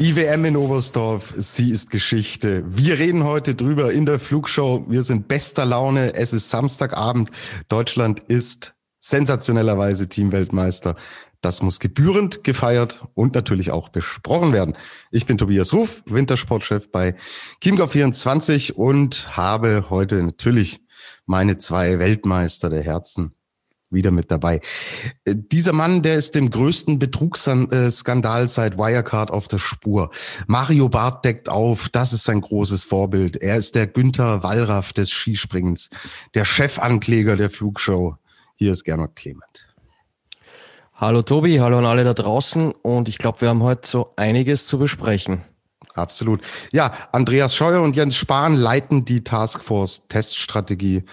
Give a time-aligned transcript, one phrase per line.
[0.00, 2.64] Die WM in Oberstdorf, sie ist Geschichte.
[2.66, 4.86] Wir reden heute drüber in der Flugshow.
[4.88, 6.14] Wir sind bester Laune.
[6.14, 7.30] Es ist Samstagabend.
[7.68, 10.96] Deutschland ist sensationellerweise Teamweltmeister.
[11.42, 14.74] Das muss gebührend gefeiert und natürlich auch besprochen werden.
[15.10, 17.14] Ich bin Tobias Ruf, Wintersportchef bei
[17.62, 20.80] Chiemgau24 und habe heute natürlich
[21.26, 23.34] meine zwei Weltmeister der Herzen
[23.90, 24.60] wieder mit dabei.
[25.24, 30.10] Äh, dieser Mann, der ist dem größten Betrugsskandal seit Wirecard auf der Spur.
[30.46, 33.36] Mario Barth deckt auf, das ist sein großes Vorbild.
[33.36, 35.90] Er ist der Günther Wallraff des Skispringens,
[36.34, 38.16] der Chefankläger der Flugshow.
[38.56, 39.66] Hier ist Gernot Clement.
[40.94, 44.66] Hallo Tobi, hallo an alle da draußen und ich glaube, wir haben heute so einiges
[44.66, 45.40] zu besprechen.
[45.94, 46.42] Absolut.
[46.72, 51.04] Ja, Andreas Scheuer und Jens Spahn leiten die Taskforce Teststrategie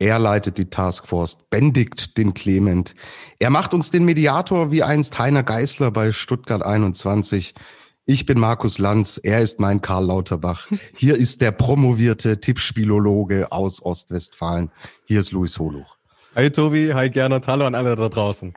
[0.00, 2.94] er leitet die Taskforce, bändigt den Clement.
[3.38, 7.54] Er macht uns den Mediator wie einst Heiner Geißler bei Stuttgart 21.
[8.06, 10.66] Ich bin Markus Lanz, er ist mein Karl Lauterbach.
[10.96, 14.70] Hier ist der promovierte Tippspielologe aus Ostwestfalen.
[15.04, 15.96] Hier ist Luis Holuch.
[16.34, 18.54] Hi Tobi, hi Gernot, hallo an alle da draußen.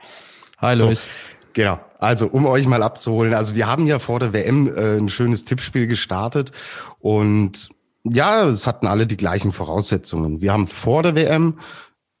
[0.58, 1.04] Hi Luis.
[1.04, 1.10] So,
[1.52, 3.34] genau, also um euch mal abzuholen.
[3.34, 6.52] Also wir haben ja vor der WM äh, ein schönes Tippspiel gestartet
[7.00, 7.68] und
[8.04, 10.40] ja, es hatten alle die gleichen Voraussetzungen.
[10.40, 11.58] Wir haben vor der WM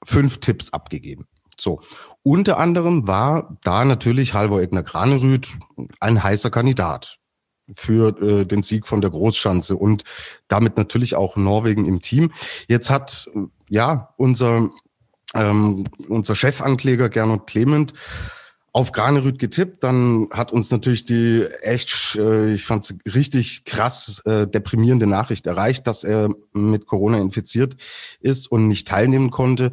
[0.04, 1.26] fünf Tipps abgegeben.
[1.58, 1.80] So.
[2.22, 5.58] Unter anderem war da natürlich Halvor Egner Granerüth
[6.00, 7.18] ein heißer Kandidat
[7.72, 10.04] für äh, den Sieg von der Großschanze und
[10.48, 12.32] damit natürlich auch Norwegen im Team.
[12.66, 13.30] Jetzt hat
[13.68, 14.70] ja unser
[15.34, 17.92] ähm, unser Chefankläger Gernot Clement
[18.74, 24.20] auf Granerüth getippt, dann hat uns natürlich die echt, äh, ich fand es richtig krass
[24.24, 27.76] äh, deprimierende Nachricht erreicht, dass er mit Corona infiziert
[28.20, 29.70] ist und nicht teilnehmen konnte.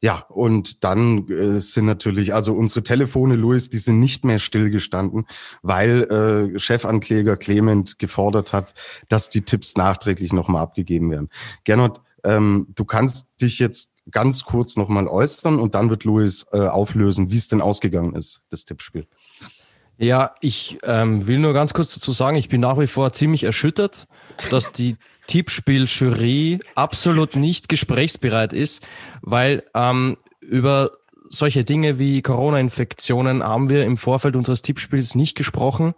[0.00, 5.26] Ja, und dann äh, sind natürlich, also unsere Telefone, Louis, die sind nicht mehr stillgestanden,
[5.62, 8.74] weil äh, Chefankläger Clement gefordert hat,
[9.08, 11.28] dass die Tipps nachträglich nochmal abgegeben werden.
[11.64, 16.58] Gernot, ähm, du kannst dich jetzt ganz kurz nochmal äußern und dann wird Luis äh,
[16.58, 19.06] auflösen, wie es denn ausgegangen ist, das Tippspiel.
[19.96, 23.44] Ja, ich ähm, will nur ganz kurz dazu sagen, ich bin nach wie vor ziemlich
[23.44, 24.08] erschüttert,
[24.50, 24.96] dass die
[25.28, 28.84] Tippspiel-Jury absolut nicht gesprächsbereit ist,
[29.22, 30.90] weil ähm, über
[31.30, 35.94] solche Dinge wie Corona-Infektionen haben wir im Vorfeld unseres Tippspiels nicht gesprochen.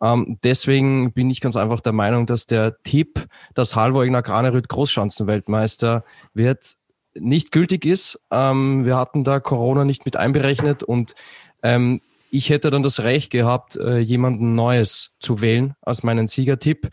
[0.00, 4.68] Ähm, deswegen bin ich ganz einfach der Meinung, dass der Tipp, dass Halvor Ignar Granerüth
[4.68, 6.04] Großschanzenweltmeister
[6.34, 6.76] wird,
[7.20, 8.20] nicht gültig ist.
[8.30, 11.14] Ähm, wir hatten da Corona nicht mit einberechnet und
[11.62, 16.90] ähm, ich hätte dann das Recht gehabt, äh, jemanden Neues zu wählen als meinen Siegertipp.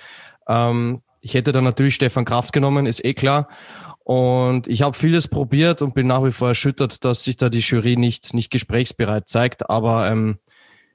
[0.48, 3.50] Ähm, ich hätte dann natürlich Stefan Kraft genommen, ist eh klar.
[4.04, 7.60] Und ich habe vieles probiert und bin nach wie vor erschüttert, dass sich da die
[7.60, 9.68] Jury nicht, nicht gesprächsbereit zeigt.
[9.70, 10.38] Aber ähm,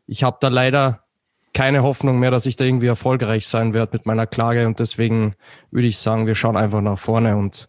[0.07, 1.05] ich habe da leider
[1.53, 4.67] keine Hoffnung mehr, dass ich da irgendwie erfolgreich sein werde mit meiner Klage.
[4.69, 5.35] Und deswegen
[5.73, 7.37] würde ich sagen, wir schauen einfach nach vorne.
[7.37, 7.67] Und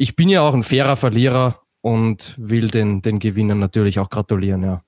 [0.00, 4.62] ich bin ja auch ein fairer Verlierer und will den, den Gewinnern natürlich auch gratulieren,
[4.62, 4.82] ja.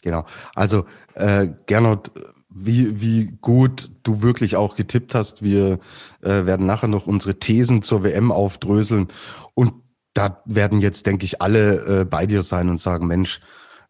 [0.00, 0.24] Genau.
[0.54, 0.84] Also
[1.14, 2.12] äh, Gernot,
[2.50, 5.42] wie, wie gut du wirklich auch getippt hast.
[5.42, 5.80] Wir
[6.22, 9.08] äh, werden nachher noch unsere Thesen zur WM aufdröseln.
[9.54, 9.72] Und
[10.12, 13.40] da werden jetzt, denke ich, alle äh, bei dir sein und sagen, Mensch,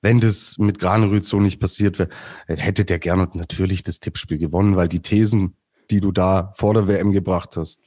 [0.01, 2.09] wenn das mit Granerüth so nicht passiert wäre,
[2.47, 5.59] hätte der Gernot natürlich das Tippspiel gewonnen, weil die Thesen,
[5.91, 7.83] die du da vor der WM gebracht hast,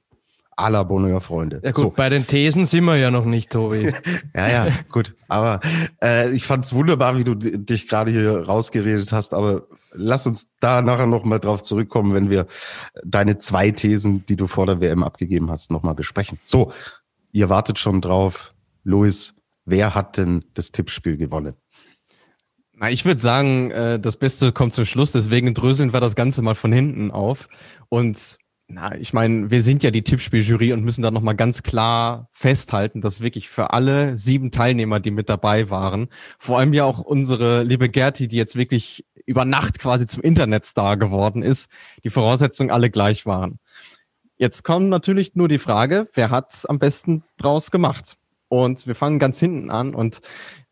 [0.58, 1.62] la Bonheur, Freunde.
[1.64, 1.90] Ja gut, so.
[1.92, 3.94] bei den Thesen sind wir ja noch nicht, Tobi.
[4.36, 5.16] ja, ja, gut.
[5.28, 5.60] Aber
[6.02, 9.34] äh, ich fand es wunderbar, wie du dich gerade hier rausgeredet hast.
[9.34, 12.48] Aber lass uns da nachher nochmal drauf zurückkommen, wenn wir
[13.04, 16.40] deine zwei Thesen, die du vor der WM abgegeben hast, nochmal besprechen.
[16.44, 16.72] So,
[17.32, 18.56] ihr wartet schon drauf.
[18.84, 19.36] Luis,
[19.66, 21.54] wer hat denn das Tippspiel gewonnen?
[22.74, 26.42] Na, ich würde sagen, äh, das Beste kommt zum Schluss, deswegen dröseln wir das Ganze
[26.42, 27.50] mal von hinten auf.
[27.90, 28.38] Und
[28.70, 33.00] na, ich meine, wir sind ja die Tippspieljury und müssen da nochmal ganz klar festhalten,
[33.02, 37.64] dass wirklich für alle sieben Teilnehmer, die mit dabei waren, vor allem ja auch unsere
[37.64, 41.70] liebe Gerti, die jetzt wirklich über Nacht quasi zum Internetstar geworden ist,
[42.04, 43.60] die Voraussetzungen alle gleich waren.
[44.36, 48.18] Jetzt kommt natürlich nur die Frage, wer hat's am besten draus gemacht?
[48.50, 49.96] Und wir fangen ganz hinten an.
[49.96, 50.22] Und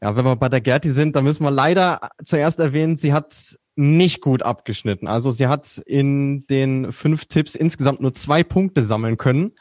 [0.01, 3.57] ja, wenn wir bei der Gerti sind, dann müssen wir leider zuerst erwähnen, sie hat
[3.75, 5.07] nicht gut abgeschnitten.
[5.07, 9.51] Also sie hat in den fünf Tipps insgesamt nur zwei Punkte sammeln können.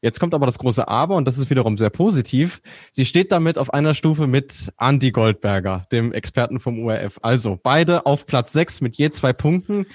[0.00, 2.62] Jetzt kommt aber das große Aber und das ist wiederum sehr positiv.
[2.92, 7.18] Sie steht damit auf einer Stufe mit Andy Goldberger, dem Experten vom URF.
[7.22, 9.86] Also beide auf Platz sechs mit je zwei Punkten.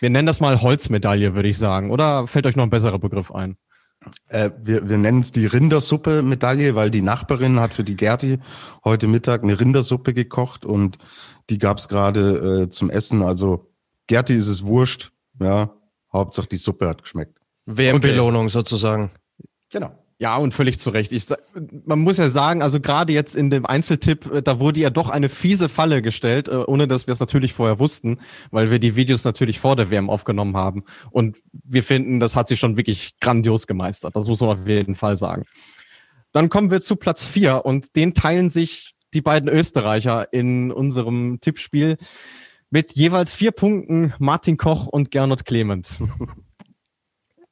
[0.00, 1.90] Wir nennen das mal Holzmedaille, würde ich sagen.
[1.90, 3.56] Oder fällt euch noch ein besserer Begriff ein?
[4.28, 8.38] Äh, wir wir nennen es die Rindersuppe-Medaille, weil die Nachbarin hat für die Gerti
[8.84, 10.98] heute Mittag eine Rindersuppe gekocht und
[11.50, 13.22] die gab's gerade äh, zum Essen.
[13.22, 13.70] Also
[14.06, 15.72] Gerti ist es wurscht, ja.
[16.12, 17.40] Hauptsache die Suppe hat geschmeckt.
[17.66, 19.10] WM-Belohnung sozusagen.
[19.70, 19.92] Genau.
[20.18, 21.12] Ja, und völlig zu Recht.
[21.12, 21.26] Ich,
[21.84, 25.10] man muss ja sagen, also gerade jetzt in dem Einzeltipp, äh, da wurde ja doch
[25.10, 28.18] eine fiese Falle gestellt, äh, ohne dass wir es natürlich vorher wussten,
[28.50, 30.84] weil wir die Videos natürlich vor der WM aufgenommen haben.
[31.10, 34.16] Und wir finden, das hat sie schon wirklich grandios gemeistert.
[34.16, 35.44] Das muss man auf jeden Fall sagen.
[36.32, 41.38] Dann kommen wir zu Platz vier und den teilen sich die beiden Österreicher in unserem
[41.40, 41.96] Tippspiel
[42.70, 45.98] mit jeweils vier Punkten Martin Koch und Gernot Clement.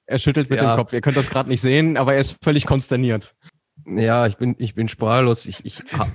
[0.06, 0.75] Er schüttelt mit Ja.
[0.75, 0.93] dem Kopf.
[0.93, 3.35] Ihr könnt das gerade nicht sehen, aber er ist völlig konsterniert.
[3.87, 5.47] Ja, ich bin, ich bin sprachlos.
[5.47, 6.06] Ich, ich ha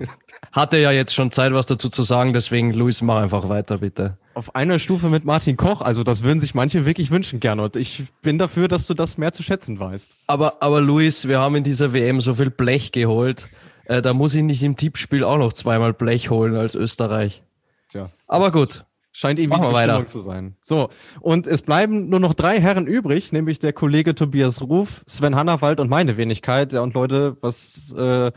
[0.51, 4.17] hatte ja jetzt schon Zeit, was dazu zu sagen, deswegen, Luis, mach einfach weiter, bitte.
[4.33, 7.75] Auf einer Stufe mit Martin Koch, also das würden sich manche wirklich wünschen, Gernot.
[7.75, 10.17] Ich bin dafür, dass du das mehr zu schätzen weißt.
[10.27, 13.49] Aber, aber Luis, wir haben in dieser WM so viel Blech geholt.
[13.89, 17.41] Äh, da muss ich nicht im Tippspiel auch noch zweimal Blech holen als Österreich.
[17.89, 18.11] Tja.
[18.27, 18.85] Aber gut.
[19.11, 20.07] Scheint irgendwie die weiter.
[20.07, 20.55] Zu sein.
[20.61, 20.89] So,
[21.19, 25.79] und es bleiben nur noch drei Herren übrig, nämlich der Kollege Tobias Ruf, Sven Hannawald
[25.79, 26.71] und meine Wenigkeit.
[26.71, 28.31] Ja, und Leute, was, äh,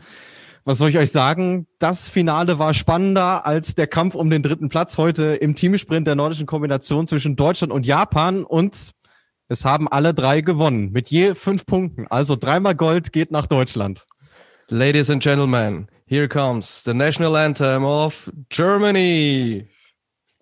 [0.65, 1.67] was soll ich euch sagen?
[1.77, 6.15] Das Finale war spannender als der Kampf um den dritten Platz heute im Teamsprint der
[6.15, 8.43] nordischen Kombination zwischen Deutschland und Japan.
[8.43, 8.93] Und
[9.49, 12.07] es haben alle drei gewonnen mit je fünf Punkten.
[12.09, 14.07] Also dreimal Gold geht nach Deutschland.
[14.69, 19.67] Ladies and gentlemen, here comes the national anthem of Germany.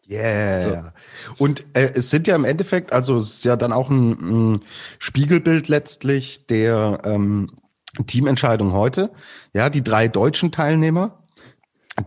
[0.08, 0.94] Yeah.
[1.38, 4.62] Und äh, es sind ja im Endeffekt, also es ist ja dann auch ein, ein
[5.00, 7.50] Spiegelbild letztlich der ähm,
[8.06, 9.12] Teamentscheidung heute.
[9.54, 11.21] Ja, die drei deutschen Teilnehmer,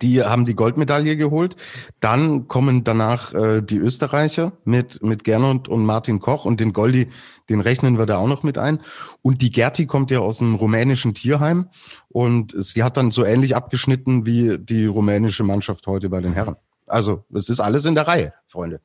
[0.01, 1.57] die haben die Goldmedaille geholt.
[2.01, 7.09] Dann kommen danach äh, die Österreicher mit, mit Gernot und Martin Koch und den Goldi,
[7.51, 8.79] den rechnen wir da auch noch mit ein.
[9.23, 11.69] Und die Gerti kommt ja aus dem rumänischen Tierheim
[12.09, 16.57] und sie hat dann so ähnlich abgeschnitten wie die rumänische Mannschaft heute bei den Herren.
[16.87, 18.81] Also, es ist alles in der Reihe, Freunde.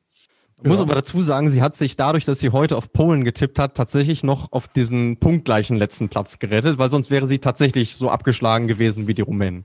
[0.62, 3.58] Ich muss aber dazu sagen, sie hat sich dadurch, dass sie heute auf Polen getippt
[3.58, 8.10] hat, tatsächlich noch auf diesen punktgleichen letzten Platz gerettet, weil sonst wäre sie tatsächlich so
[8.10, 9.64] abgeschlagen gewesen wie die Rumänen.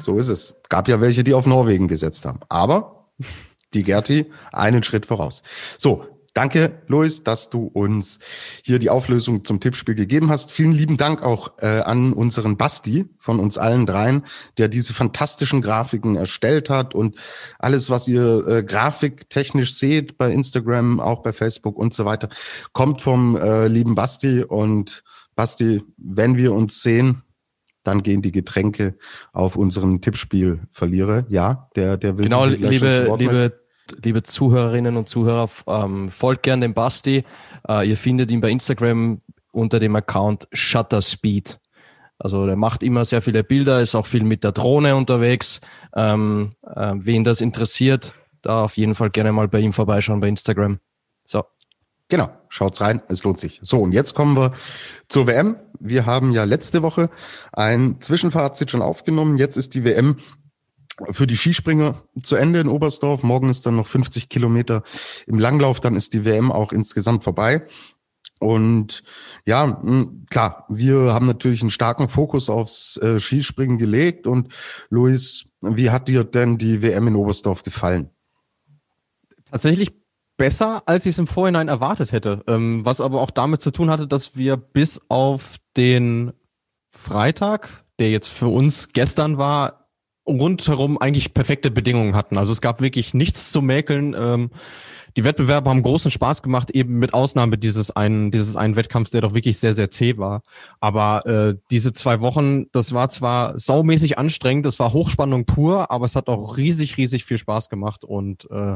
[0.00, 0.54] So ist es.
[0.68, 2.40] Gab ja welche, die auf Norwegen gesetzt haben.
[2.48, 3.08] Aber
[3.74, 5.42] die Gerti einen Schritt voraus.
[5.78, 6.04] So,
[6.34, 8.18] danke, Luis, dass du uns
[8.62, 10.50] hier die Auflösung zum Tippspiel gegeben hast.
[10.50, 14.24] Vielen lieben Dank auch äh, an unseren Basti von uns allen dreien,
[14.58, 17.16] der diese fantastischen Grafiken erstellt hat und
[17.58, 22.28] alles, was ihr äh, grafiktechnisch seht bei Instagram, auch bei Facebook und so weiter,
[22.72, 24.42] kommt vom äh, lieben Basti.
[24.42, 25.02] Und
[25.34, 27.22] Basti, wenn wir uns sehen,
[27.86, 28.96] dann gehen die Getränke
[29.32, 31.24] auf unseren Tippspiel-Verlierer.
[31.28, 33.60] Ja, der, der will Genau, liebe, liebe,
[34.02, 37.24] liebe Zuhörerinnen und Zuhörer, ähm, folgt gern dem Basti.
[37.68, 39.20] Äh, ihr findet ihn bei Instagram
[39.52, 41.58] unter dem Account Shutterspeed.
[42.18, 45.60] Also der macht immer sehr viele Bilder, ist auch viel mit der Drohne unterwegs.
[45.94, 50.28] Ähm, äh, wen das interessiert, da auf jeden Fall gerne mal bei ihm vorbeischauen bei
[50.28, 50.78] Instagram.
[51.24, 51.44] So.
[52.08, 53.60] Genau, schaut's rein, es lohnt sich.
[53.62, 54.52] So, und jetzt kommen wir
[55.08, 55.56] zur WM.
[55.80, 57.10] Wir haben ja letzte Woche
[57.52, 59.38] ein Zwischenfazit schon aufgenommen.
[59.38, 60.16] Jetzt ist die WM
[61.10, 63.22] für die Skispringer zu Ende in Oberstdorf.
[63.22, 64.82] Morgen ist dann noch 50 Kilometer
[65.26, 67.66] im Langlauf, dann ist die WM auch insgesamt vorbei.
[68.38, 69.02] Und
[69.44, 69.82] ja,
[70.30, 74.26] klar, wir haben natürlich einen starken Fokus aufs äh, Skispringen gelegt.
[74.26, 74.52] Und
[74.90, 78.10] Luis, wie hat dir denn die WM in Oberstdorf gefallen?
[79.50, 79.94] Tatsächlich
[80.36, 82.42] besser, als ich es im Vorhinein erwartet hätte.
[82.46, 86.32] Ähm, was aber auch damit zu tun hatte, dass wir bis auf den
[86.90, 89.86] Freitag, der jetzt für uns gestern war,
[90.26, 92.36] rundherum eigentlich perfekte Bedingungen hatten.
[92.36, 94.14] Also es gab wirklich nichts zu mäkeln.
[94.18, 94.50] Ähm,
[95.16, 99.22] die Wettbewerbe haben großen Spaß gemacht, eben mit Ausnahme dieses einen, dieses einen Wettkampfs, der
[99.22, 100.42] doch wirklich sehr, sehr zäh war.
[100.78, 106.04] Aber äh, diese zwei Wochen, das war zwar saumäßig anstrengend, das war Hochspannung pur, aber
[106.04, 108.74] es hat auch riesig, riesig viel Spaß gemacht und äh,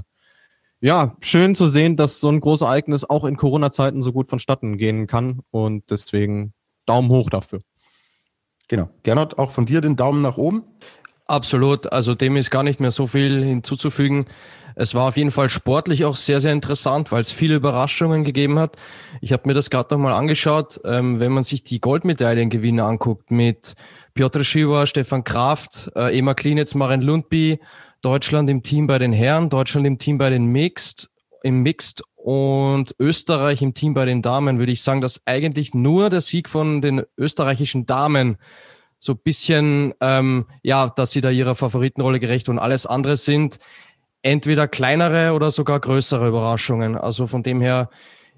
[0.81, 4.79] ja, schön zu sehen, dass so ein großes Ereignis auch in Corona-Zeiten so gut vonstatten
[4.79, 6.55] gehen kann und deswegen
[6.87, 7.61] Daumen hoch dafür.
[8.69, 8.89] Genau.
[9.03, 10.65] Gernot, auch von dir den Daumen nach oben.
[11.27, 14.27] Absolut, also dem ist gar nicht mehr so viel hinzuzufügen.
[14.75, 18.59] Es war auf jeden Fall sportlich auch sehr, sehr interessant, weil es viele Überraschungen gegeben
[18.59, 18.77] hat.
[19.21, 23.75] Ich habe mir das gerade nochmal angeschaut, ähm, wenn man sich die Goldmedaillengewinner anguckt mit
[24.15, 27.61] Piotr Schiwa, Stefan Kraft, äh, Ema Klinitz, Maren Lundby,
[28.03, 31.11] Deutschland im Team bei den Herren, Deutschland im Team bei den Mixed,
[31.43, 36.11] im Mixed und Österreich im Team bei den Damen, würde ich sagen, dass eigentlich nur
[36.11, 38.37] der Sieg von den österreichischen Damen
[38.99, 43.59] so bisschen, ähm, ja, dass sie da ihrer Favoritenrolle gerecht und alles andere sind
[44.23, 46.97] entweder kleinere oder sogar größere Überraschungen.
[46.97, 47.89] Also von dem her,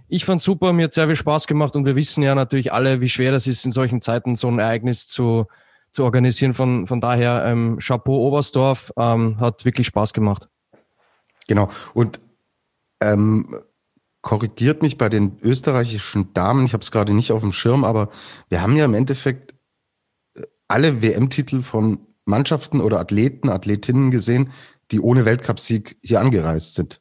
[0.09, 3.00] ich fand super, mir hat sehr viel Spaß gemacht und wir wissen ja natürlich alle,
[3.00, 5.47] wie schwer das ist, in solchen Zeiten so ein Ereignis zu,
[5.93, 6.55] zu organisieren.
[6.55, 10.49] Von, von daher, ähm, Chapeau Oberstdorf, ähm, hat wirklich Spaß gemacht.
[11.49, 11.71] Genau.
[11.95, 12.21] Und
[13.01, 13.57] ähm,
[14.23, 18.09] korrigiert mich bei den österreichischen Damen, ich habe es gerade nicht auf dem Schirm, aber
[18.49, 19.55] wir haben ja im Endeffekt
[20.35, 24.53] äh, alle WM-Titel von Mannschaften oder Athleten, Athletinnen gesehen,
[24.93, 27.01] die ohne Weltcupsieg hier angereist sind.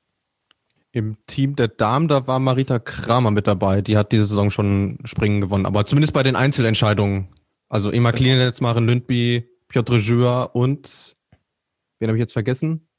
[0.91, 3.81] Im Team der Damen, da war Marita Kramer mit dabei.
[3.81, 5.65] Die hat diese Saison schon Springen gewonnen.
[5.65, 7.29] Aber zumindest bei den Einzelentscheidungen.
[7.71, 11.15] Also Emma Klinetz, Maren Lündby, Piotr Jura und
[11.99, 12.89] wen habe ich jetzt vergessen?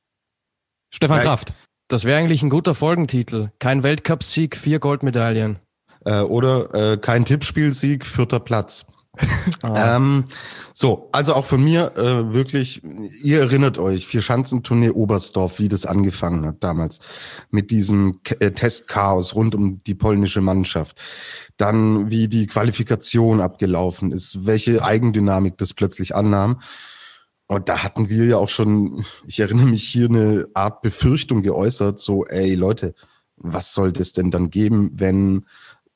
[0.91, 1.27] Stefan Nein.
[1.27, 1.55] Kraft.
[1.89, 3.53] Das wäre eigentlich ein guter Folgentitel.
[3.59, 5.59] Kein Weltcupsieg, vier Goldmedaillen.
[6.07, 8.87] Äh, oder äh, kein Tippspielsieg, vierter Platz.
[9.63, 9.97] Ah.
[9.97, 10.25] Ähm,
[10.73, 12.83] so, also auch von mir äh, wirklich,
[13.23, 17.01] ihr erinnert euch, vier Schanzentournee Oberstdorf, wie das angefangen hat damals
[17.51, 21.01] mit diesem äh, Testchaos rund um die polnische Mannschaft.
[21.59, 26.61] Dann wie die Qualifikation abgelaufen ist, welche Eigendynamik das plötzlich annahm.
[27.49, 32.01] Und da hatten wir ja auch schon, ich erinnere mich hier eine Art Befürchtung geäußert,
[32.01, 32.95] so, ey Leute,
[33.37, 35.45] was soll das denn dann geben, wenn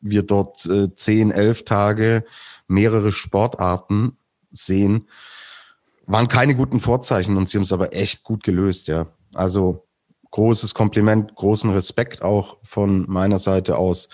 [0.00, 2.24] wir dort äh, zehn, elf Tage
[2.68, 4.18] mehrere Sportarten
[4.50, 5.08] sehen,
[6.06, 9.08] waren keine guten Vorzeichen und sie haben es aber echt gut gelöst, ja.
[9.34, 9.86] Also
[10.30, 14.08] großes Kompliment, großen Respekt auch von meiner Seite aus.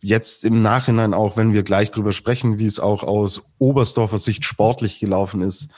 [0.00, 4.44] Jetzt im Nachhinein auch, wenn wir gleich drüber sprechen, wie es auch aus Oberstdorfer Sicht
[4.44, 5.68] sportlich gelaufen ist,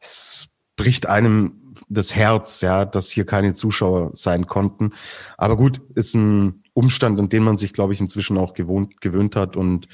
[0.00, 4.92] es bricht einem das Herz, ja, dass hier keine Zuschauer sein konnten.
[5.36, 9.36] Aber gut, ist ein Umstand, an den man sich, glaube ich, inzwischen auch gewohnt, gewöhnt
[9.36, 9.56] hat.
[9.56, 9.88] Und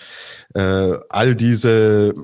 [0.54, 2.14] äh, all diese,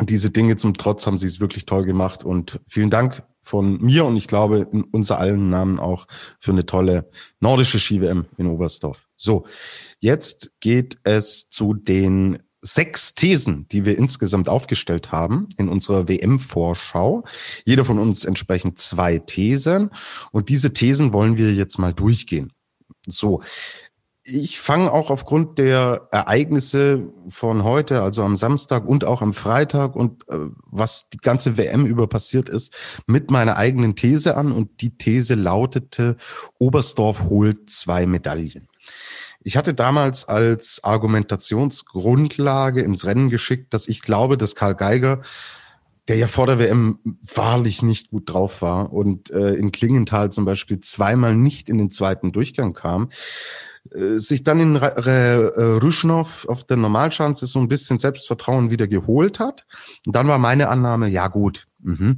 [0.00, 2.24] diese Dinge zum Trotz haben sie es wirklich toll gemacht.
[2.24, 6.06] Und vielen Dank von mir und ich glaube in unser allen Namen auch
[6.40, 9.06] für eine tolle nordische Ski-WM in Oberstdorf.
[9.16, 9.46] So,
[10.00, 17.24] jetzt geht es zu den sechs Thesen, die wir insgesamt aufgestellt haben in unserer WM-Vorschau.
[17.64, 19.90] Jeder von uns entsprechend zwei Thesen.
[20.32, 22.52] Und diese Thesen wollen wir jetzt mal durchgehen.
[23.06, 23.42] So.
[24.28, 29.94] Ich fange auch aufgrund der Ereignisse von heute, also am Samstag und auch am Freitag
[29.94, 32.74] und äh, was die ganze WM über passiert ist,
[33.06, 34.50] mit meiner eigenen These an.
[34.50, 36.16] Und die These lautete,
[36.58, 38.66] Oberstdorf holt zwei Medaillen.
[39.46, 45.22] Ich hatte damals als Argumentationsgrundlage ins Rennen geschickt, dass ich glaube, dass Karl Geiger
[46.08, 46.98] der ja vor der WM
[47.34, 51.90] wahrlich nicht gut drauf war und äh, in Klingenthal zum Beispiel zweimal nicht in den
[51.90, 53.08] zweiten Durchgang kam,
[53.92, 59.40] äh, sich dann in äh, Ruschnow auf der Normalschanze so ein bisschen Selbstvertrauen wieder geholt
[59.40, 59.66] hat.
[60.06, 62.16] Und dann war meine Annahme, ja gut, mh,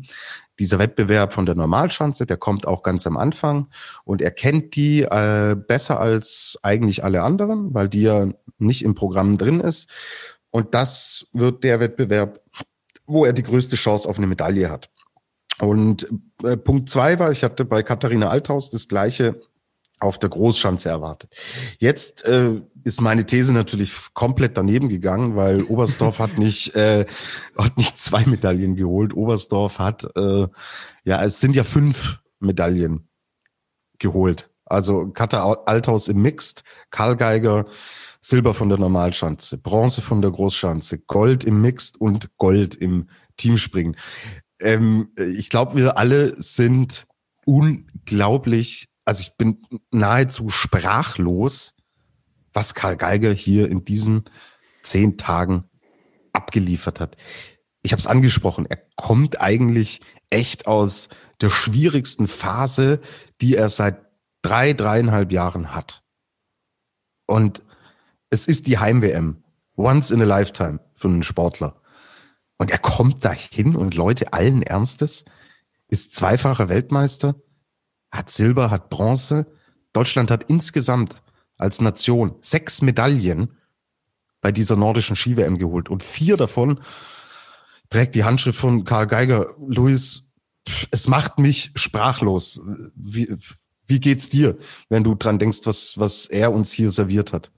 [0.58, 3.68] dieser Wettbewerb von der Normalschanze, der kommt auch ganz am Anfang
[4.04, 8.28] und er kennt die äh, besser als eigentlich alle anderen, weil die ja
[8.58, 9.88] nicht im Programm drin ist.
[10.50, 12.40] Und das wird der Wettbewerb
[13.08, 14.90] wo er die größte Chance auf eine Medaille hat.
[15.60, 16.08] Und
[16.44, 19.40] äh, Punkt zwei war, ich hatte bei Katharina Althaus das gleiche
[20.00, 21.34] auf der Großschanze erwartet.
[21.78, 27.06] Jetzt äh, ist meine These natürlich komplett daneben gegangen, weil Oberstdorf hat nicht äh,
[27.56, 29.14] hat nicht zwei Medaillen geholt.
[29.14, 30.46] Oberstdorf hat äh,
[31.04, 33.08] ja es sind ja fünf Medaillen
[33.98, 34.50] geholt.
[34.64, 37.66] Also Katha Althaus im Mixed, Karl Geiger
[38.20, 43.96] Silber von der Normalschanze, Bronze von der Großschanze, Gold im Mixed und Gold im Teamspringen.
[44.60, 47.06] Ähm, ich glaube, wir alle sind
[47.44, 51.74] unglaublich, also ich bin nahezu sprachlos,
[52.52, 54.24] was Karl Geiger hier in diesen
[54.82, 55.64] zehn Tagen
[56.32, 57.16] abgeliefert hat.
[57.82, 61.08] Ich habe es angesprochen, er kommt eigentlich echt aus
[61.40, 63.00] der schwierigsten Phase,
[63.40, 64.04] die er seit
[64.42, 66.02] drei, dreieinhalb Jahren hat.
[67.26, 67.62] Und
[68.30, 69.42] es ist die Heim-WM.
[69.76, 71.80] Once in a lifetime für einen Sportler.
[72.56, 75.24] Und er kommt dahin und Leute allen Ernstes
[75.86, 77.36] ist zweifacher Weltmeister,
[78.10, 79.46] hat Silber, hat Bronze.
[79.92, 81.22] Deutschland hat insgesamt
[81.56, 83.56] als Nation sechs Medaillen
[84.40, 86.80] bei dieser nordischen Ski-WM geholt und vier davon
[87.90, 89.54] trägt die Handschrift von Karl Geiger.
[89.58, 90.28] Luis,
[90.90, 92.60] es macht mich sprachlos.
[92.94, 93.34] Wie,
[93.86, 94.58] wie geht's dir,
[94.88, 97.50] wenn du dran denkst, was, was er uns hier serviert hat?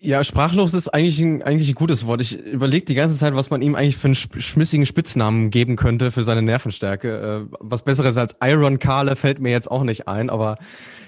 [0.00, 2.20] Ja, sprachlos ist eigentlich ein, eigentlich ein gutes Wort.
[2.20, 6.12] Ich überlege die ganze Zeit, was man ihm eigentlich für einen schmissigen Spitznamen geben könnte
[6.12, 7.48] für seine Nervenstärke.
[7.50, 10.56] Äh, was Besseres als Iron Carle fällt mir jetzt auch nicht ein, aber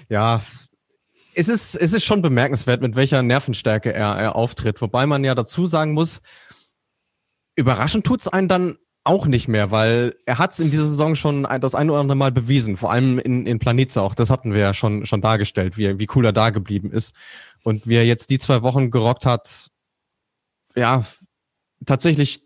[0.09, 0.41] ja,
[1.33, 4.81] es ist, es ist schon bemerkenswert, mit welcher Nervenstärke er, er auftritt.
[4.81, 6.21] Wobei man ja dazu sagen muss,
[7.55, 11.47] überraschend tut's einen dann auch nicht mehr, weil er hat es in dieser Saison schon
[11.61, 14.13] das ein oder andere Mal bewiesen, vor allem in, in Planice auch.
[14.13, 17.15] Das hatten wir ja schon, schon dargestellt, wie, wie cool er da geblieben ist.
[17.63, 19.69] Und wie er jetzt die zwei Wochen gerockt hat,
[20.75, 21.05] ja,
[21.85, 22.43] tatsächlich,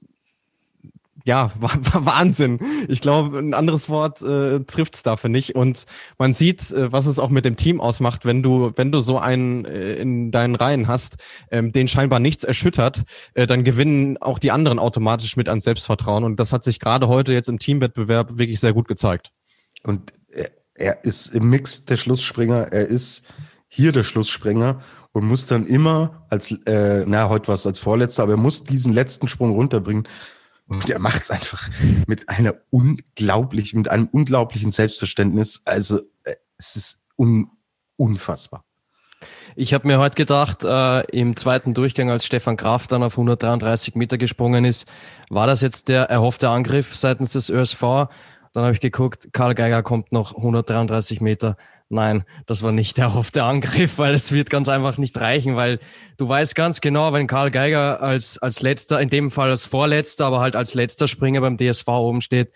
[1.24, 2.60] ja, Wahnsinn.
[2.88, 5.56] Ich glaube, ein anderes Wort äh, trifft es dafür nicht.
[5.56, 5.86] Und
[6.18, 9.18] man sieht, äh, was es auch mit dem Team ausmacht, wenn du, wenn du so
[9.18, 11.18] einen äh, in deinen Reihen hast,
[11.50, 13.04] ähm, den scheinbar nichts erschüttert,
[13.34, 16.24] äh, dann gewinnen auch die anderen automatisch mit an Selbstvertrauen.
[16.24, 19.32] Und das hat sich gerade heute jetzt im Teamwettbewerb wirklich sehr gut gezeigt.
[19.84, 20.14] Und
[20.76, 23.24] er ist im Mix der Schlussspringer, er ist
[23.68, 24.82] hier der Schlussspringer
[25.16, 28.66] und muss dann immer als, äh, na, heute war es als Vorletzter, aber er muss
[28.66, 30.10] diesen letzten Sprung runterbringen.
[30.68, 31.70] Und er macht es einfach
[32.06, 35.62] mit einer unglaublichen, mit einem unglaublichen Selbstverständnis.
[35.64, 37.50] Also äh, es ist un,
[37.96, 38.66] unfassbar.
[39.56, 43.96] Ich habe mir heute gedacht, äh, im zweiten Durchgang, als Stefan Kraft dann auf 133
[43.96, 44.86] Meter gesprungen ist,
[45.30, 48.10] war das jetzt der erhoffte Angriff seitens des ÖSV?
[48.52, 51.56] Dann habe ich geguckt, Karl Geiger kommt noch 133 Meter
[51.89, 55.80] Nein, das war nicht der erhoffte Angriff, weil es wird ganz einfach nicht reichen, weil
[56.18, 60.25] du weißt ganz genau, wenn Karl Geiger als, als letzter, in dem Fall als vorletzter,
[60.25, 62.51] aber halt als letzter Springer beim DSV oben steht,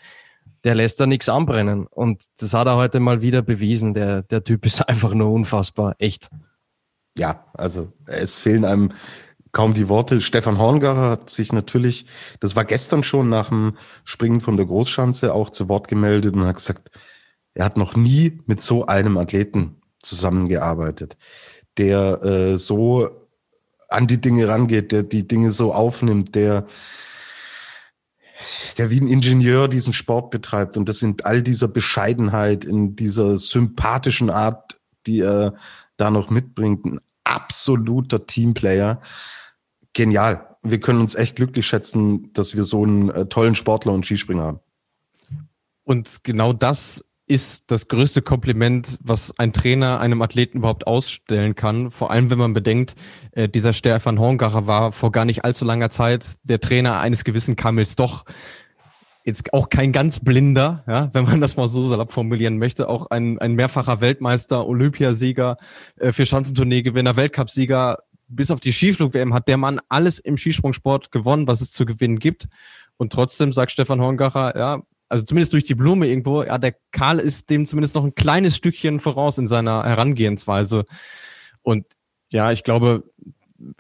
[0.63, 1.86] der lässt da nichts anbrennen.
[1.86, 3.93] Und das hat er heute mal wieder bewiesen.
[3.93, 5.95] Der, der Typ ist einfach nur unfassbar.
[6.00, 6.29] Echt.
[7.17, 8.91] Ja, also es fehlen einem
[9.51, 10.21] kaum die Worte.
[10.21, 12.05] Stefan Horngarer hat sich natürlich,
[12.39, 16.45] das war gestern schon nach dem Springen von der Großschanze auch zu Wort gemeldet und
[16.45, 16.91] hat gesagt,
[17.60, 21.18] er hat noch nie mit so einem Athleten zusammengearbeitet,
[21.78, 23.10] der äh, so
[23.89, 26.66] an die Dinge rangeht, der die Dinge so aufnimmt, der
[28.78, 33.36] der wie ein Ingenieur diesen Sport betreibt und das in all dieser Bescheidenheit, in dieser
[33.36, 35.56] sympathischen Art, die er
[35.98, 39.02] da noch mitbringt, ein absoluter Teamplayer.
[39.91, 40.56] Genial.
[40.63, 44.43] Wir können uns echt glücklich schätzen, dass wir so einen äh, tollen Sportler und Skispringer
[44.43, 44.60] haben.
[45.84, 51.92] Und genau das ist das größte Kompliment, was ein Trainer einem Athleten überhaupt ausstellen kann.
[51.92, 52.96] Vor allem, wenn man bedenkt,
[53.34, 57.56] äh, dieser Stefan Horngacher war vor gar nicht allzu langer Zeit der Trainer eines gewissen
[57.56, 58.26] Kamils doch
[59.24, 63.12] jetzt auch kein ganz blinder, ja, wenn man das mal so salopp formulieren möchte, auch
[63.12, 65.58] ein, ein mehrfacher Weltmeister, Olympiasieger,
[65.98, 71.48] äh, für Schanzentourneegewinner, Weltcupsieger, bis auf die Skiflug-WM hat der Mann alles im Skisprungsport gewonnen,
[71.48, 72.48] was es zu gewinnen gibt.
[72.98, 77.19] Und trotzdem sagt Stefan Horngacher, ja, also zumindest durch die Blume irgendwo, ja, der Karl
[77.19, 80.86] ist dem zumindest noch ein kleines Stückchen voraus in seiner Herangehensweise.
[81.63, 81.86] Und
[82.30, 83.04] ja, ich glaube,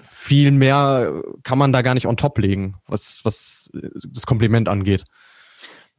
[0.01, 3.69] viel mehr kann man da gar nicht on top legen, was, was
[4.11, 5.05] das Kompliment angeht.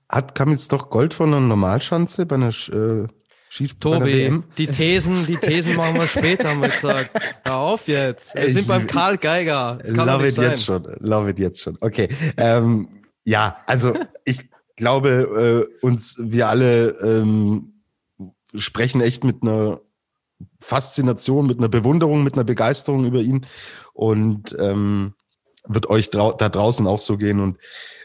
[0.09, 3.07] Hat kam jetzt doch Gold von einer Normalschanze bei einer äh,
[3.81, 7.11] Tobi, die Thesen, die Thesen machen wir später, haben wir gesagt.
[7.45, 8.37] Hör auf jetzt.
[8.37, 9.79] Wir sind beim Karl Geiger.
[9.83, 10.51] Das kann love it sein.
[10.51, 10.85] jetzt schon.
[11.01, 11.77] Love it jetzt schon.
[11.81, 12.09] Okay.
[12.37, 12.89] Ähm,
[13.25, 17.83] ja, also ich glaube, äh, uns, wir alle ähm,
[18.55, 19.81] sprechen echt mit einer
[20.59, 23.47] Faszination, mit einer Bewunderung, mit einer Begeisterung über ihn
[23.93, 25.15] und ähm,
[25.67, 27.39] wird euch drau da draußen auch so gehen.
[27.41, 27.59] Und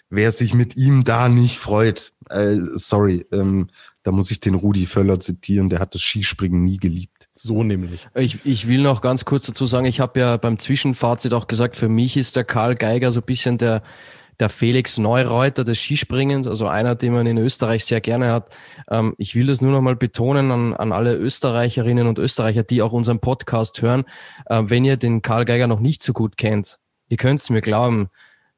[0.10, 3.70] wer sich mit ihm da nicht freut, äh, sorry, ähm,
[4.04, 7.28] da muss ich den Rudi Völler zitieren, der hat das Skispringen nie geliebt.
[7.36, 8.08] So nämlich.
[8.16, 11.76] Ich, ich will noch ganz kurz dazu sagen, ich habe ja beim Zwischenfazit auch gesagt,
[11.76, 13.82] für mich ist der Karl Geiger so ein bisschen der
[14.40, 18.56] der Felix Neureuter des Skispringens, also einer, den man in Österreich sehr gerne hat.
[18.90, 22.82] Ähm, ich will das nur noch mal betonen an, an alle Österreicherinnen und Österreicher, die
[22.82, 24.04] auch unseren Podcast hören.
[24.48, 27.62] Äh, wenn ihr den Karl Geiger noch nicht so gut kennt, ihr könnt es mir
[27.62, 28.10] glauben,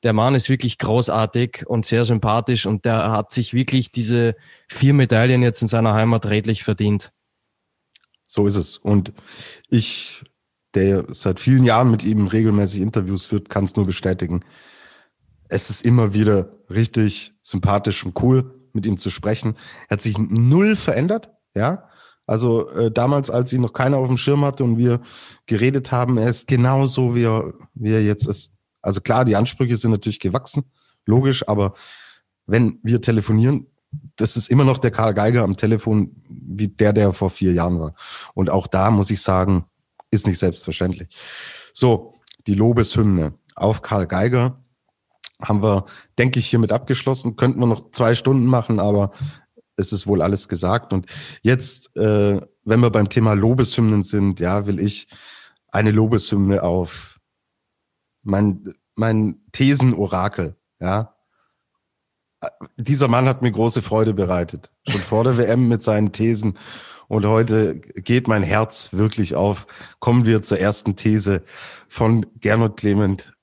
[0.04, 4.36] der Mann ist wirklich großartig und sehr sympathisch und der hat sich wirklich diese
[4.68, 7.12] vier Medaillen jetzt in seiner Heimat redlich verdient.
[8.26, 8.78] So ist es.
[8.78, 9.14] Und
[9.70, 10.24] ich,
[10.76, 14.42] der seit vielen Jahren mit ihm regelmäßig Interviews führt, kann es nur bestätigen
[15.50, 19.56] es ist immer wieder richtig sympathisch und cool, mit ihm zu sprechen.
[19.88, 21.90] Er hat sich null verändert, ja.
[22.26, 25.00] Also äh, damals, als ihn noch keiner auf dem Schirm hatte und wir
[25.46, 28.52] geredet haben, er ist genauso, wie er, wie er jetzt ist.
[28.82, 30.66] Also klar, die Ansprüche sind natürlich gewachsen,
[31.06, 31.74] logisch, aber
[32.46, 33.68] wenn wir telefonieren,
[34.18, 37.80] das ist immer noch der Karl Geiger am Telefon, wie der, der vor vier Jahren
[37.80, 37.96] war.
[38.34, 39.66] Und auch da muss ich sagen,
[40.12, 41.08] ist nicht selbstverständlich.
[41.74, 44.62] So, die Lobeshymne auf Karl Geiger
[45.42, 45.86] haben wir,
[46.18, 47.36] denke ich, hiermit abgeschlossen.
[47.36, 49.12] Könnten wir noch zwei Stunden machen, aber
[49.76, 50.94] es ist wohl alles gesagt.
[50.94, 51.06] Und
[51.42, 55.08] jetzt, äh, wenn wir beim Thema Lobeshymnen sind, ja, will ich
[55.70, 57.20] eine Lobeshymne auf
[58.24, 61.14] mein, mein Thesenorakel, ja.
[62.76, 64.72] Dieser Mann hat mir große Freude bereitet.
[64.88, 66.54] Schon vor der WM mit seinen Thesen.
[67.08, 69.66] Und heute geht mein Herz wirklich auf.
[70.00, 71.44] Kommen wir zur ersten These
[71.88, 73.34] von Gernot Clement,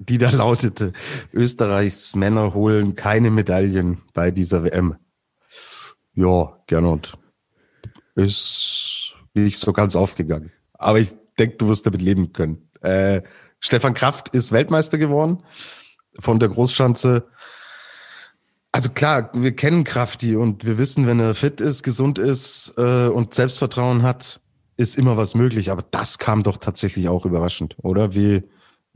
[0.00, 0.92] die da lautete,
[1.32, 4.96] Österreichs Männer holen keine Medaillen bei dieser WM.
[6.14, 7.18] Ja, Gernot,
[8.14, 10.52] ist nicht so ganz aufgegangen.
[10.72, 12.70] Aber ich denke, du wirst damit leben können.
[12.80, 13.22] Äh,
[13.60, 15.42] Stefan Kraft ist Weltmeister geworden
[16.18, 17.28] von der Großschanze.
[18.72, 23.08] Also klar, wir kennen Krafti und wir wissen, wenn er fit ist, gesund ist äh,
[23.08, 24.40] und Selbstvertrauen hat,
[24.76, 25.70] ist immer was möglich.
[25.70, 28.14] Aber das kam doch tatsächlich auch überraschend, oder?
[28.14, 28.44] Wie,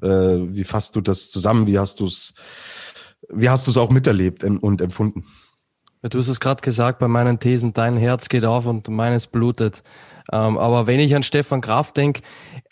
[0.02, 1.66] äh, wie fasst du das zusammen?
[1.66, 2.34] Wie hast du es,
[3.28, 5.26] wie hast du es auch miterlebt und empfunden?
[6.02, 9.26] Ja, du hast es gerade gesagt bei meinen Thesen, dein Herz geht auf und meines
[9.26, 9.82] blutet.
[10.32, 12.22] Ähm, aber wenn ich an Stefan Graf denke,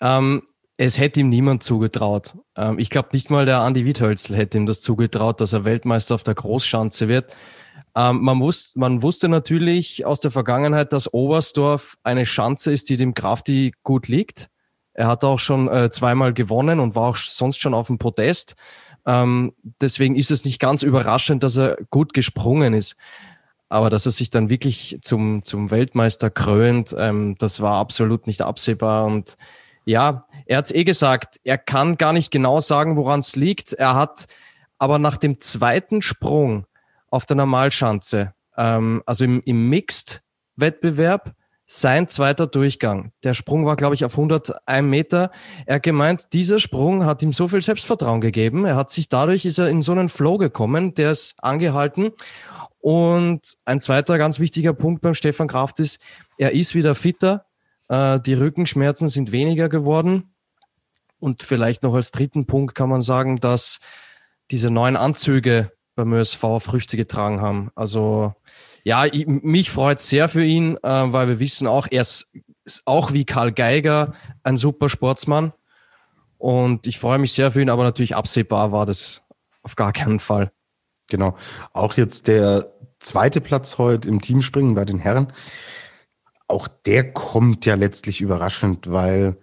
[0.01, 0.43] ähm,
[0.77, 2.35] es hätte ihm niemand zugetraut.
[2.57, 6.15] Ähm, ich glaube nicht mal der Andi Wiethölzl hätte ihm das zugetraut, dass er Weltmeister
[6.15, 7.35] auf der Großschanze wird.
[7.95, 12.97] Ähm, man, wusste, man wusste natürlich aus der Vergangenheit, dass Oberstdorf eine Schanze ist, die
[12.97, 14.49] dem Krafti gut liegt.
[14.95, 18.57] Er hat auch schon äh, zweimal gewonnen und war auch sonst schon auf dem Podest.
[19.07, 22.97] Ähm, deswegen ist es nicht ganz überraschend, dass er gut gesprungen ist.
[23.69, 28.43] Aber dass er sich dann wirklich zum, zum Weltmeister krönt, ähm, das war absolut nicht
[28.43, 29.07] absehbar.
[29.07, 29.39] Und
[29.87, 33.73] ja, er hat es eh gesagt, er kann gar nicht genau sagen, woran es liegt.
[33.73, 34.27] Er hat
[34.79, 36.67] aber nach dem zweiten Sprung
[37.09, 41.33] auf der Normalschanze, ähm, also im, im Mixed-Wettbewerb,
[41.75, 43.13] sein zweiter Durchgang.
[43.23, 45.31] Der Sprung war, glaube ich, auf 101 Meter.
[45.65, 48.67] Er hat gemeint, dieser Sprung hat ihm so viel Selbstvertrauen gegeben.
[48.67, 52.11] Er hat sich dadurch, ist er in so einen Flow gekommen, der ist angehalten.
[52.79, 56.03] Und ein zweiter ganz wichtiger Punkt beim Stefan Kraft ist,
[56.37, 57.47] er ist wieder fitter.
[57.89, 60.35] Äh, die Rückenschmerzen sind weniger geworden.
[61.21, 63.81] Und vielleicht noch als dritten Punkt kann man sagen, dass
[64.51, 67.71] diese neuen Anzüge beim ÖSV Früchte getragen haben.
[67.75, 68.35] Also
[68.85, 72.33] ja, ich, mich freut sehr für ihn, äh, weil wir wissen auch, er ist,
[72.65, 75.53] ist auch wie Karl Geiger ein super Sportsmann.
[76.39, 79.23] Und ich freue mich sehr für ihn, aber natürlich absehbar war das
[79.63, 80.51] auf gar keinen Fall.
[81.09, 81.37] Genau.
[81.73, 85.33] Auch jetzt der zweite Platz heute im Teamspringen bei den Herren.
[86.49, 89.37] Auch der kommt ja letztlich überraschend, weil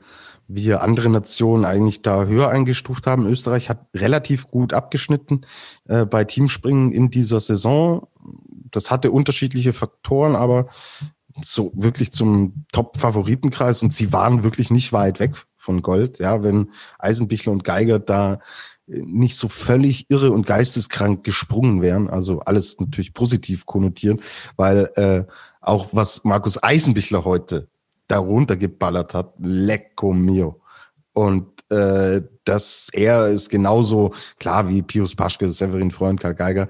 [0.50, 3.28] wir andere Nationen eigentlich da höher eingestuft haben.
[3.28, 5.46] Österreich hat relativ gut abgeschnitten
[5.88, 8.08] äh, bei Teamspringen in dieser Saison.
[8.72, 10.68] Das hatte unterschiedliche Faktoren, aber
[11.44, 16.18] so wirklich zum Top-Favoritenkreis und sie waren wirklich nicht weit weg von Gold.
[16.18, 18.40] Ja, wenn Eisenbichler und Geiger da
[18.88, 24.20] nicht so völlig irre und geisteskrank gesprungen wären, also alles natürlich positiv konnotieren,
[24.58, 25.26] weil äh,
[25.62, 27.68] auch was Markus Eisenbichler heute
[28.10, 30.62] darunter geballert hat, lecco mio.
[31.14, 36.68] Und äh, dass er ist genauso klar wie Pius Paschke, Severin Freund, Karl Geiger,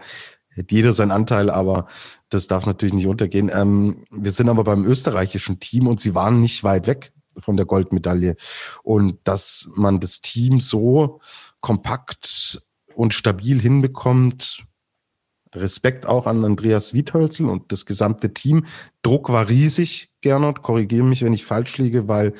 [0.55, 1.87] hat jeder seinen Anteil, aber
[2.29, 3.49] das darf natürlich nicht untergehen.
[3.53, 7.65] Ähm, wir sind aber beim österreichischen Team und sie waren nicht weit weg von der
[7.65, 8.35] Goldmedaille.
[8.83, 11.21] Und dass man das Team so
[11.61, 12.61] kompakt
[12.93, 14.65] und stabil hinbekommt,
[15.55, 18.65] Respekt auch an Andreas Wiethölzel und das gesamte Team.
[19.01, 20.61] Druck war riesig, Gernot.
[20.61, 22.33] Korrigiere mich, wenn ich falsch liege, weil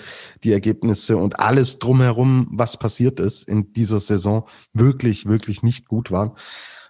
[0.44, 6.12] die Ergebnisse und alles drumherum, was passiert ist in dieser Saison, wirklich, wirklich nicht gut
[6.12, 6.32] waren.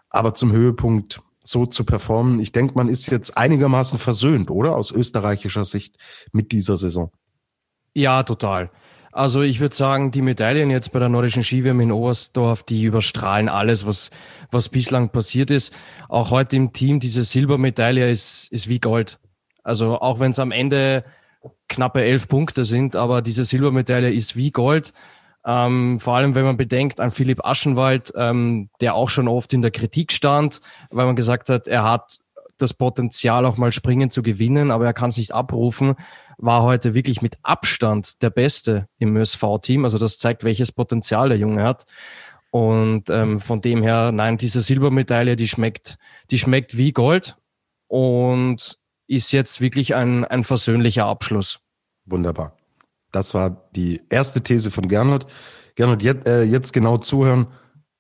[0.09, 4.75] Aber zum Höhepunkt so zu performen, ich denke, man ist jetzt einigermaßen versöhnt, oder?
[4.75, 5.97] Aus österreichischer Sicht
[6.31, 7.11] mit dieser Saison.
[7.93, 8.71] Ja, total.
[9.19, 13.49] Also ich würde sagen, die Medaillen jetzt bei der nordischen Skiwärme in Oberstdorf, die überstrahlen
[13.49, 14.11] alles, was,
[14.49, 15.75] was bislang passiert ist.
[16.07, 19.19] Auch heute im Team, diese Silbermedaille ist, ist wie Gold.
[19.61, 21.03] Also auch wenn es am Ende
[21.67, 24.93] knappe elf Punkte sind, aber diese Silbermedaille ist wie Gold.
[25.45, 29.61] Ähm, vor allem, wenn man bedenkt an Philipp Aschenwald, ähm, der auch schon oft in
[29.61, 32.19] der Kritik stand, weil man gesagt hat, er hat
[32.57, 35.95] das Potenzial, auch mal springen zu gewinnen, aber er kann es nicht abrufen
[36.41, 39.83] war heute wirklich mit Abstand der Beste im ÖSV-Team.
[39.83, 41.85] Also das zeigt, welches Potenzial der Junge hat.
[42.51, 45.97] Und ähm, von dem her, nein, diese Silbermedaille, die schmeckt,
[46.31, 47.37] die schmeckt wie Gold
[47.87, 51.59] und ist jetzt wirklich ein, ein versöhnlicher Abschluss.
[52.05, 52.57] Wunderbar.
[53.11, 55.27] Das war die erste These von Gernot.
[55.75, 57.47] Gernot, jetzt, äh, jetzt genau zuhören.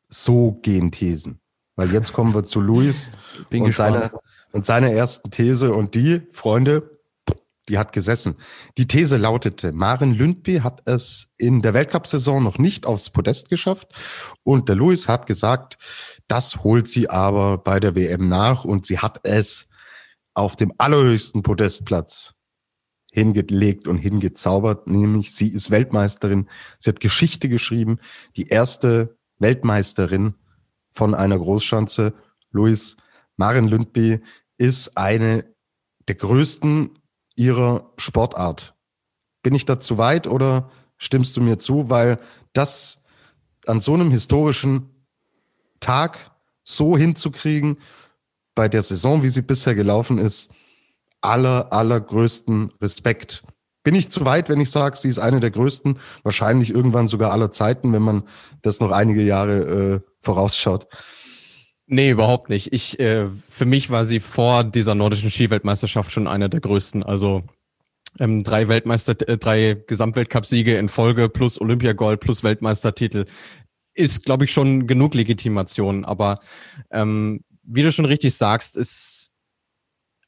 [0.07, 1.39] So gehen Thesen.
[1.75, 3.11] Weil jetzt kommen wir zu Luis
[3.51, 4.11] und, seine,
[4.51, 5.73] und seiner ersten These.
[5.73, 6.98] Und die, Freunde,
[7.69, 8.35] die hat gesessen.
[8.77, 13.93] Die These lautete, Maren Lündby hat es in der Weltcup-Saison noch nicht aufs Podest geschafft
[14.43, 15.77] und der Louis hat gesagt,
[16.27, 19.69] das holt sie aber bei der WM nach und sie hat es
[20.33, 22.33] auf dem allerhöchsten Podestplatz
[23.11, 26.47] hingelegt und hingezaubert, nämlich sie ist Weltmeisterin.
[26.77, 27.99] Sie hat Geschichte geschrieben,
[28.35, 30.35] die erste Weltmeisterin
[30.91, 32.13] von einer Großschanze.
[32.51, 32.97] Louis
[33.35, 34.21] Maren Lündby
[34.57, 35.45] ist eine
[36.07, 36.98] der größten
[37.39, 38.75] ihrer Sportart.
[39.41, 41.89] Bin ich da zu weit oder stimmst du mir zu?
[41.89, 42.19] Weil
[42.53, 43.03] das
[43.65, 44.89] an so einem historischen
[45.79, 46.31] Tag
[46.63, 47.77] so hinzukriegen,
[48.55, 50.49] bei der Saison, wie sie bisher gelaufen ist,
[51.21, 53.43] aller, allergrößten Respekt.
[53.83, 57.31] Bin ich zu weit, wenn ich sage, sie ist eine der größten, wahrscheinlich irgendwann sogar
[57.31, 58.23] aller Zeiten, wenn man
[58.61, 60.87] das noch einige Jahre äh, vorausschaut?
[61.91, 62.71] Nee, überhaupt nicht.
[62.71, 67.01] Ich, äh, für mich war sie vor dieser nordischen Skiweltmeisterschaft schon eine der größten.
[67.01, 67.41] Also
[68.19, 73.25] ähm, drei Weltmeister, äh, drei Gesamtweltcupsiege in Folge plus Olympiagold plus Weltmeistertitel
[73.95, 76.05] ist, glaube ich, schon genug Legitimation.
[76.05, 76.41] Aber
[76.91, 79.31] ähm, wie du schon richtig sagst, ist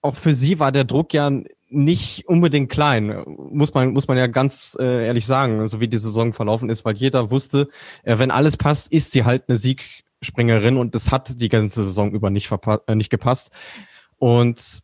[0.02, 1.30] auch für sie war der Druck ja
[1.70, 6.00] nicht unbedingt klein, muss man muss man ja ganz äh, ehrlich sagen, so wie die
[6.00, 7.70] Saison verlaufen ist, weil jeder wusste,
[8.02, 9.58] äh, wenn alles passt, ist sie halt eine
[10.22, 12.52] Siegspringerin und das hat die ganze Saison über nicht
[12.88, 13.50] äh, nicht gepasst.
[14.18, 14.82] Und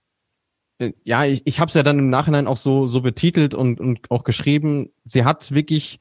[0.80, 3.80] äh, ja, ich, ich habe es ja dann im Nachhinein auch so so betitelt und
[3.80, 4.90] und auch geschrieben.
[5.06, 6.00] Sie hat wirklich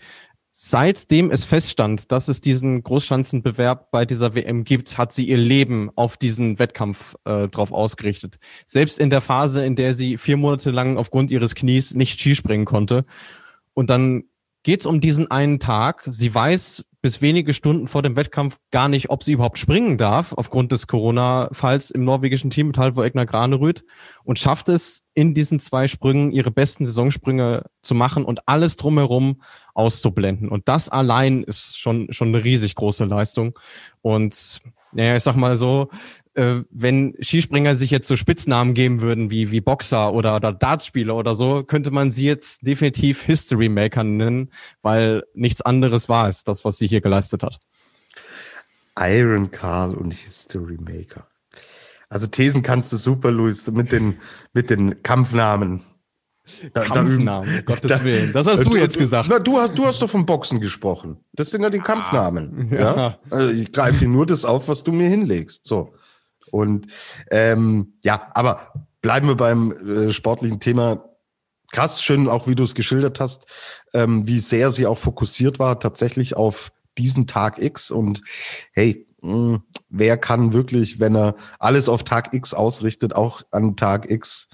[0.59, 5.91] Seitdem es feststand, dass es diesen Großschanzenbewerb bei dieser WM gibt, hat sie ihr Leben
[5.97, 8.39] auf diesen Wettkampf äh, drauf ausgerichtet.
[8.65, 12.65] Selbst in der Phase, in der sie vier Monate lang aufgrund ihres Knies nicht Skispringen
[12.65, 13.05] konnte.
[13.75, 14.25] Und dann
[14.63, 16.09] geht's um diesen einen Tag.
[16.11, 20.33] Sie weiß bis wenige Stunden vor dem Wettkampf gar nicht, ob sie überhaupt springen darf,
[20.33, 23.85] aufgrund des Corona-Falls im norwegischen Team mit Halvor Egner Granerüth
[24.25, 29.41] und schafft es in diesen zwei Sprüngen ihre besten Saisonsprünge zu machen und alles drumherum
[29.73, 30.49] auszublenden.
[30.49, 33.57] Und das allein ist schon, schon eine riesig große Leistung.
[34.03, 34.59] Und
[34.91, 35.91] naja, ich sag mal so,
[36.37, 41.17] äh, wenn Skispringer sich jetzt so Spitznamen geben würden wie, wie Boxer oder, oder Dartspieler
[41.17, 44.51] oder so, könnte man sie jetzt definitiv History Maker nennen,
[44.83, 47.59] weil nichts anderes war es, das, was sie hier geleistet hat.
[48.99, 51.27] Iron Carl und History Maker.
[52.09, 54.19] Also Thesen kannst du super, Luis, mit den,
[54.53, 55.83] mit den Kampfnamen.
[56.75, 58.33] Da, Kampfnamen, da, Gottes da, Willen.
[58.33, 59.29] Das hast du, du jetzt gesagt.
[59.29, 61.17] Na, du, hast, du hast doch vom Boxen gesprochen.
[61.33, 62.69] Das sind ja die Kampfnamen.
[62.71, 62.97] Ah, ja.
[62.97, 63.19] ja?
[63.31, 65.67] Also ich greife nur das auf, was du mir hinlegst.
[65.67, 65.95] So.
[66.51, 66.87] Und
[67.31, 71.11] ähm, ja, aber bleiben wir beim äh, sportlichen Thema.
[71.73, 73.47] Krass, schön auch, wie du es geschildert hast,
[73.93, 77.91] ähm, wie sehr sie auch fokussiert war tatsächlich auf diesen Tag X.
[77.91, 78.23] Und
[78.73, 83.77] hey, mh, hm, wer kann wirklich, wenn er alles auf Tag X ausrichtet, auch an
[83.77, 84.49] Tag X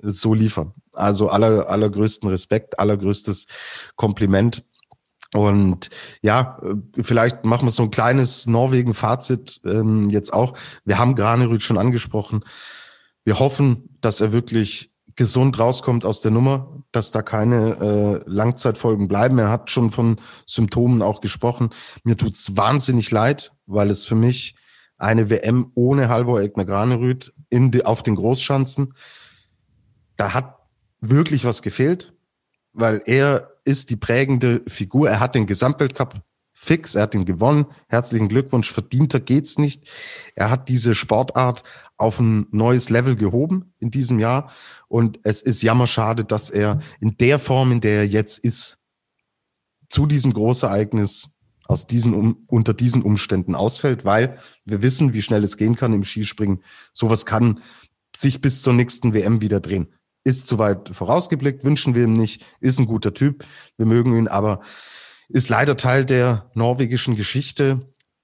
[0.00, 0.74] so liefern?
[0.92, 3.46] Also aller, allergrößten Respekt, allergrößtes
[3.96, 4.64] Kompliment.
[5.34, 5.90] Und
[6.22, 10.56] ja, äh, vielleicht machen wir so ein kleines Norwegen-Fazit ähm, jetzt auch.
[10.84, 12.44] Wir haben Granerüth schon angesprochen.
[13.24, 19.08] Wir hoffen, dass er wirklich gesund rauskommt aus der Nummer, dass da keine äh, Langzeitfolgen
[19.08, 19.38] bleiben.
[19.40, 21.70] Er hat schon von Symptomen auch gesprochen.
[22.04, 24.54] Mir tut's wahnsinnig leid, weil es für mich
[24.98, 28.94] eine WM ohne Halvor Egner Granerüth in die, auf den Großschanzen,
[30.16, 30.58] da hat
[31.00, 32.12] wirklich was gefehlt,
[32.72, 35.08] weil er ist die prägende Figur.
[35.08, 36.22] Er hat den Gesamtweltcup
[36.52, 37.66] fix, er hat ihn gewonnen.
[37.88, 39.90] Herzlichen Glückwunsch, verdienter geht's nicht.
[40.34, 41.62] Er hat diese Sportart
[41.96, 44.50] auf ein neues Level gehoben in diesem Jahr
[44.88, 48.78] und es ist jammerschade, dass er in der Form, in der er jetzt ist,
[49.90, 51.30] zu diesem Großereignis
[51.66, 55.92] aus diesen um, unter diesen Umständen ausfällt, weil wir wissen, wie schnell es gehen kann
[55.92, 56.62] im Skispringen.
[56.92, 57.60] Sowas kann
[58.14, 59.88] sich bis zur nächsten WM wieder drehen
[60.24, 63.44] ist zu weit vorausgeblickt, wünschen wir ihm nicht, ist ein guter Typ,
[63.76, 64.60] wir mögen ihn, aber
[65.28, 67.80] ist leider Teil der norwegischen Geschichte,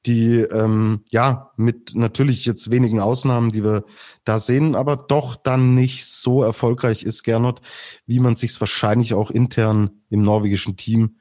[0.06, 3.84] die ähm, ja mit natürlich jetzt wenigen Ausnahmen, die wir
[4.24, 7.60] da sehen, aber doch dann nicht so erfolgreich ist, Gernot,
[8.06, 11.16] wie man sich wahrscheinlich auch intern im norwegischen Team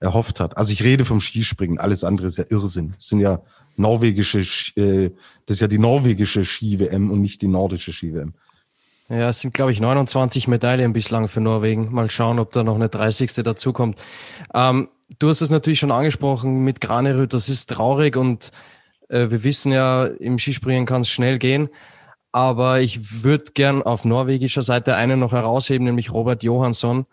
[0.00, 0.58] erhofft hat.
[0.58, 2.94] Also ich rede vom Skispringen, alles andere ist ja Irrsinn.
[2.98, 3.42] Das sind ja
[3.76, 4.40] norwegische,
[4.80, 5.10] äh,
[5.46, 8.34] das ist ja die norwegische Ski-WM und nicht die nordische Ski-WM.
[9.08, 11.92] Ja, es sind, glaube ich, 29 Medaillen bislang für Norwegen.
[11.92, 13.32] Mal schauen, ob da noch eine 30.
[13.34, 14.02] dazukommt.
[14.52, 14.88] Ähm,
[15.20, 18.50] du hast es natürlich schon angesprochen mit Granerüth, das ist traurig und
[19.08, 21.68] äh, wir wissen ja, im Skispringen kann es schnell gehen.
[22.32, 27.06] Aber ich würde gern auf norwegischer Seite einen noch herausheben, nämlich Robert Johansson,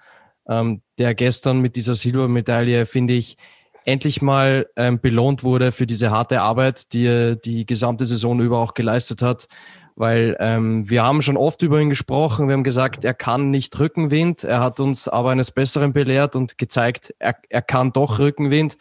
[0.49, 3.37] ähm, der gestern mit dieser Silbermedaille, finde ich,
[3.85, 8.57] endlich mal ähm, belohnt wurde für diese harte Arbeit, die er die gesamte Saison über
[8.57, 9.47] auch geleistet hat
[9.95, 12.47] weil ähm, wir haben schon oft über ihn gesprochen.
[12.47, 14.43] Wir haben gesagt, er kann nicht Rückenwind.
[14.43, 18.77] Er hat uns aber eines Besseren belehrt und gezeigt, er, er kann doch Rückenwind.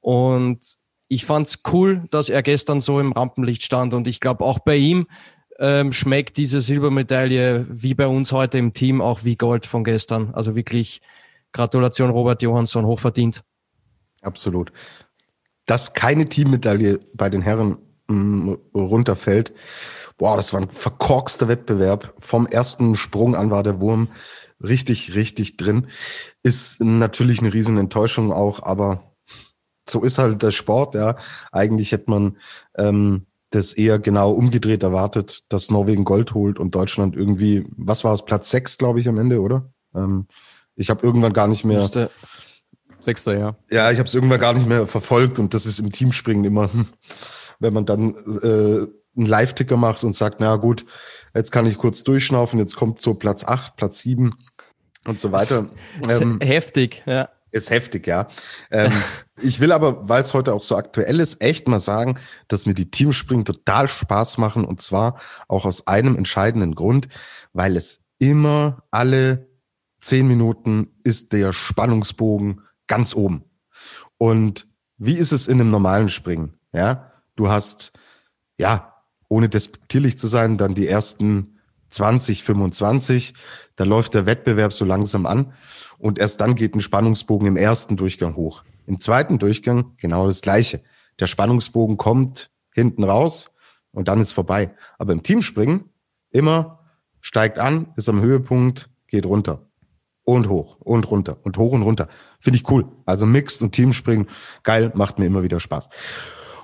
[0.00, 0.60] Und
[1.08, 3.94] ich fand's cool, dass er gestern so im Rampenlicht stand.
[3.94, 5.06] Und ich glaube, auch bei ihm
[5.58, 10.34] ähm, schmeckt diese Silbermedaille wie bei uns heute im Team auch wie Gold von gestern.
[10.34, 11.00] Also wirklich
[11.52, 13.42] Gratulation Robert Johansson, hochverdient.
[14.20, 14.72] Absolut.
[15.66, 17.78] Dass keine Teammedaille bei den Herren
[18.08, 19.54] mh, mm, runterfällt.
[20.16, 22.14] Boah, das war ein verkorkster Wettbewerb.
[22.18, 24.08] Vom ersten Sprung an war der Wurm
[24.62, 25.88] richtig, richtig drin.
[26.42, 29.14] Ist natürlich eine riesen Enttäuschung auch, aber
[29.88, 31.16] so ist halt der Sport, ja.
[31.52, 32.38] Eigentlich hätte man
[32.76, 38.14] ähm, das eher genau umgedreht erwartet, dass Norwegen Gold holt und Deutschland irgendwie, was war
[38.14, 39.70] es, Platz sechs, glaube ich, am Ende, oder?
[39.94, 40.26] Ähm,
[40.76, 41.82] ich habe irgendwann gar nicht mehr.
[41.82, 42.10] Müsste
[43.04, 43.52] Sechster, ja.
[43.70, 46.70] Ja, ich habe es irgendwann gar nicht mehr verfolgt und das ist im Teamspringen immer,
[47.58, 50.84] wenn man dann äh, einen Live-Ticker macht und sagt, na gut,
[51.34, 54.34] jetzt kann ich kurz durchschnaufen, jetzt kommt so Platz acht, Platz sieben
[55.06, 55.68] und so weiter.
[56.08, 57.28] Ähm, heftig, ja.
[57.50, 58.26] Ist heftig, ja.
[58.72, 58.92] Ähm,
[59.40, 62.74] ich will aber, weil es heute auch so aktuell ist, echt mal sagen, dass mir
[62.74, 67.08] die Teamspringen total Spaß machen und zwar auch aus einem entscheidenden Grund,
[67.52, 69.46] weil es immer alle
[70.00, 73.44] zehn Minuten ist der Spannungsbogen ganz oben.
[74.18, 74.66] Und
[74.98, 76.58] wie ist es in einem normalen Springen?
[76.72, 77.92] Ja, du hast,
[78.58, 78.93] ja,
[79.28, 81.58] ohne despektierlich zu sein, dann die ersten
[81.90, 83.34] 20, 25,
[83.76, 85.52] da läuft der Wettbewerb so langsam an
[85.98, 88.64] und erst dann geht ein Spannungsbogen im ersten Durchgang hoch.
[88.86, 90.82] Im zweiten Durchgang genau das Gleiche.
[91.20, 93.52] Der Spannungsbogen kommt hinten raus
[93.92, 94.74] und dann ist vorbei.
[94.98, 95.90] Aber im Teamspringen
[96.30, 96.80] immer
[97.20, 99.66] steigt an, ist am Höhepunkt, geht runter
[100.24, 102.08] und hoch und runter und hoch und runter.
[102.40, 102.86] Finde ich cool.
[103.06, 104.28] Also Mixed und Teamspringen,
[104.62, 105.88] geil, macht mir immer wieder Spaß.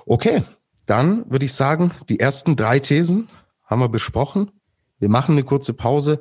[0.05, 0.43] Okay,
[0.91, 3.29] dann würde ich sagen, die ersten drei Thesen
[3.63, 4.51] haben wir besprochen.
[4.99, 6.19] Wir machen eine kurze Pause.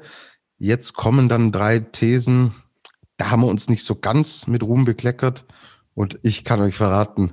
[0.59, 2.55] Jetzt kommen dann drei Thesen,
[3.17, 5.45] da haben wir uns nicht so ganz mit Ruhm bekleckert.
[5.95, 7.33] Und ich kann euch verraten,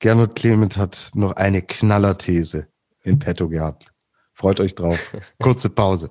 [0.00, 2.66] Gernot Clement hat noch eine Knallerthese
[3.02, 3.94] in petto gehabt.
[4.34, 5.16] Freut euch drauf.
[5.42, 6.10] Kurze Pause.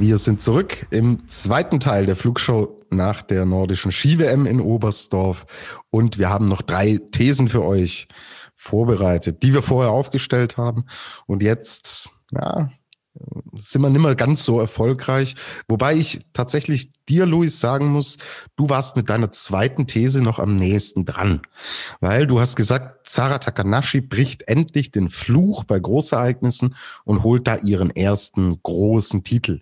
[0.00, 5.44] Wir sind zurück im zweiten Teil der Flugshow nach der nordischen Ski-WM in Oberstdorf.
[5.90, 8.08] Und wir haben noch drei Thesen für euch
[8.56, 10.86] vorbereitet, die wir vorher aufgestellt haben.
[11.26, 12.70] Und jetzt, ja,
[13.56, 15.34] sind wir nicht mehr ganz so erfolgreich.
[15.68, 18.18] Wobei ich tatsächlich dir, Luis, sagen muss,
[18.56, 21.42] du warst mit deiner zweiten These noch am nächsten dran.
[22.00, 27.56] Weil du hast gesagt, Sarah Takanashi bricht endlich den Fluch bei Großereignissen und holt da
[27.56, 29.60] ihren ersten großen Titel.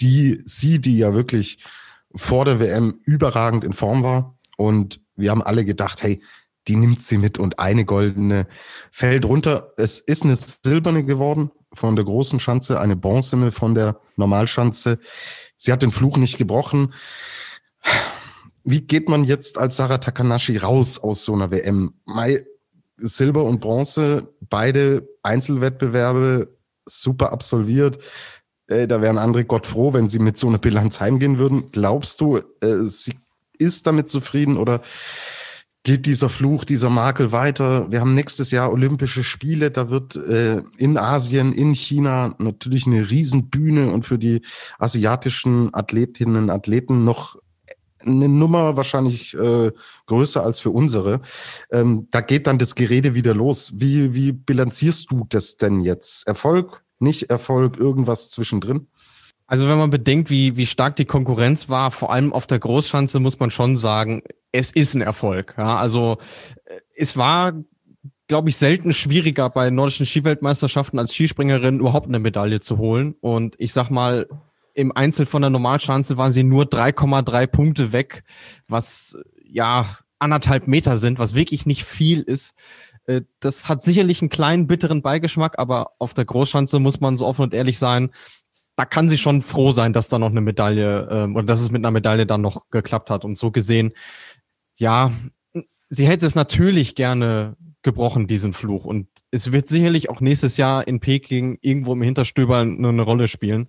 [0.00, 1.64] Die, sie, die ja wirklich
[2.14, 4.38] vor der WM überragend in Form war.
[4.56, 6.22] Und wir haben alle gedacht, hey,
[6.68, 8.46] die nimmt sie mit und eine goldene
[8.90, 9.72] fällt runter.
[9.78, 14.98] Es ist eine silberne geworden von der großen Schanze, eine Bronzene von der Normalschanze.
[15.56, 16.94] Sie hat den Fluch nicht gebrochen.
[18.64, 21.94] Wie geht man jetzt als Sarah Takanashi raus aus so einer WM?
[22.04, 22.44] Mai,
[22.96, 26.56] Silber und Bronze, beide Einzelwettbewerbe
[26.86, 27.98] super absolviert.
[28.66, 31.70] Äh, da wären andere Gott froh, wenn sie mit so einer Bilanz heimgehen würden.
[31.72, 33.14] Glaubst du, äh, sie
[33.58, 34.80] ist damit zufrieden oder
[35.82, 37.90] geht dieser Fluch, dieser Makel weiter.
[37.90, 43.10] Wir haben nächstes Jahr Olympische Spiele, da wird äh, in Asien, in China natürlich eine
[43.10, 44.42] Riesenbühne und für die
[44.78, 47.36] asiatischen Athletinnen und Athleten noch
[48.02, 49.72] eine Nummer wahrscheinlich äh,
[50.06, 51.20] größer als für unsere.
[51.70, 53.72] Ähm, da geht dann das Gerede wieder los.
[53.74, 56.26] Wie, wie bilanzierst du das denn jetzt?
[56.26, 58.86] Erfolg, nicht Erfolg, irgendwas zwischendrin?
[59.46, 63.18] Also wenn man bedenkt, wie, wie stark die Konkurrenz war, vor allem auf der Großschanze,
[63.18, 65.54] muss man schon sagen, es ist ein Erfolg.
[65.56, 66.18] Ja, also
[66.64, 67.52] äh, es war,
[68.26, 73.14] glaube ich, selten schwieriger bei nordischen Skiweltmeisterschaften als Skispringerin überhaupt eine Medaille zu holen.
[73.20, 74.28] Und ich sag mal,
[74.74, 78.24] im Einzel von der Normalschanze waren sie nur 3,3 Punkte weg,
[78.68, 82.54] was ja anderthalb Meter sind, was wirklich nicht viel ist.
[83.06, 87.26] Äh, das hat sicherlich einen kleinen bitteren Beigeschmack, aber auf der Großschanze muss man so
[87.26, 88.10] offen und ehrlich sein,
[88.76, 91.70] da kann sie schon froh sein, dass da noch eine Medaille ähm, oder dass es
[91.70, 93.24] mit einer Medaille dann noch geklappt hat.
[93.24, 93.92] Und so gesehen,
[94.80, 95.12] ja,
[95.90, 98.84] sie hätte es natürlich gerne gebrochen, diesen Fluch.
[98.84, 103.68] Und es wird sicherlich auch nächstes Jahr in Peking irgendwo im Hinterstöber eine Rolle spielen.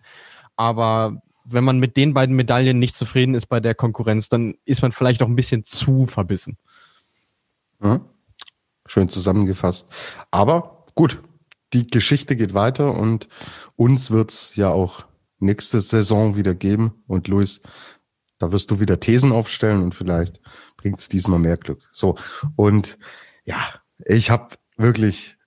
[0.56, 4.82] Aber wenn man mit den beiden Medaillen nicht zufrieden ist bei der Konkurrenz, dann ist
[4.82, 6.57] man vielleicht auch ein bisschen zu verbissen.
[7.84, 7.99] Ja,
[8.86, 9.89] schön zusammengefasst.
[10.30, 11.22] Aber gut,
[11.74, 13.28] die Geschichte geht weiter und
[13.76, 15.05] uns wird's ja auch
[15.39, 17.03] nächste Saison wieder geben.
[17.07, 17.62] Und Luis,
[18.38, 20.41] da wirst du wieder Thesen aufstellen und vielleicht
[20.82, 21.88] bringt's diesmal mehr Glück.
[21.92, 22.18] So,
[22.56, 22.98] und
[23.46, 23.58] ja,
[24.06, 25.38] ich habe wirklich,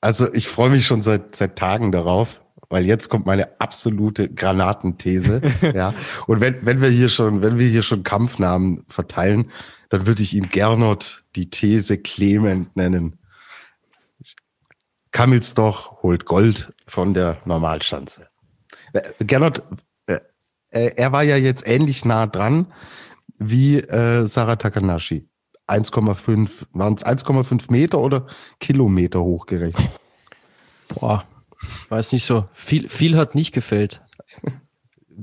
[0.00, 5.40] also ich freue mich schon seit, seit Tagen darauf, weil jetzt kommt meine absolute Granatenthese.
[5.74, 5.94] ja.
[6.26, 9.50] Und wenn, wenn wir hier schon, wenn wir hier schon Kampfnamen verteilen,
[9.88, 13.18] dann würde ich ihn Gernot die These Clement nennen.
[15.12, 18.28] Kamilsdoch holt Gold von der Normalschanze.
[18.92, 19.62] Äh, Gernot,
[20.70, 22.66] äh, er war ja jetzt ähnlich nah dran
[23.38, 25.28] wie äh, Sarah Takanashi.
[25.68, 28.26] 1,5, waren es 1,5 Meter oder
[28.60, 29.90] Kilometer hochgerechnet?
[30.88, 31.24] Boah,
[31.88, 32.46] weiß nicht so.
[32.52, 34.00] Viel, viel hat nicht gefällt.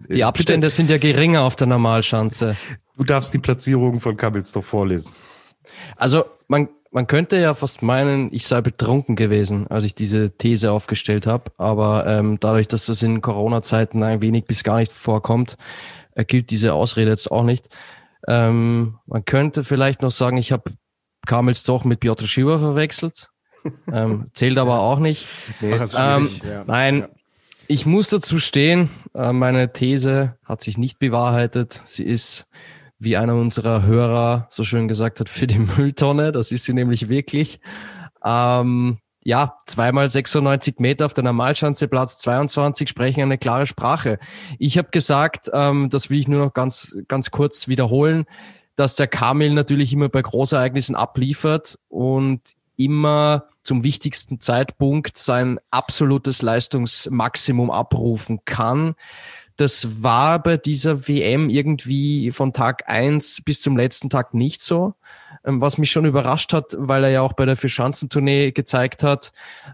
[0.09, 2.57] Die Abstände sind ja geringer auf der Normalschanze.
[2.97, 5.11] Du darfst die Platzierung von Kabels doch vorlesen.
[5.95, 10.71] Also man, man könnte ja fast meinen, ich sei betrunken gewesen, als ich diese These
[10.71, 11.51] aufgestellt habe.
[11.57, 15.57] Aber ähm, dadurch, dass das in Corona-Zeiten ein wenig bis gar nicht vorkommt,
[16.15, 17.69] äh, gilt diese Ausrede jetzt auch nicht.
[18.27, 20.71] Ähm, man könnte vielleicht noch sagen, ich habe
[21.25, 23.29] Kamels doch mit Piotr Schiwa verwechselt.
[23.91, 25.27] ähm, zählt aber auch nicht.
[25.61, 26.63] Nee, ähm, ja.
[26.65, 27.09] Nein, ja.
[27.67, 31.81] ich muss dazu stehen, äh, meine These hat sich nicht bewahrheitet.
[31.85, 32.47] Sie ist,
[32.97, 36.31] wie einer unserer Hörer so schön gesagt hat, für die Mülltonne.
[36.31, 37.59] Das ist sie nämlich wirklich.
[38.23, 44.19] Ähm, ja, zweimal 96 Meter auf der Normalschanze, Platz 22, sprechen eine klare Sprache.
[44.59, 48.25] Ich habe gesagt, ähm, das will ich nur noch ganz, ganz kurz wiederholen,
[48.75, 52.41] dass der Kamil natürlich immer bei Großereignissen abliefert und
[52.75, 58.95] immer zum wichtigsten Zeitpunkt sein absolutes Leistungsmaximum abrufen kann.
[59.55, 64.95] Das war bei dieser WM irgendwie von Tag eins bis zum letzten Tag nicht so.
[65.45, 69.33] Ähm, was mich schon überrascht hat, weil er ja auch bei der Vierschanzentournee gezeigt hat,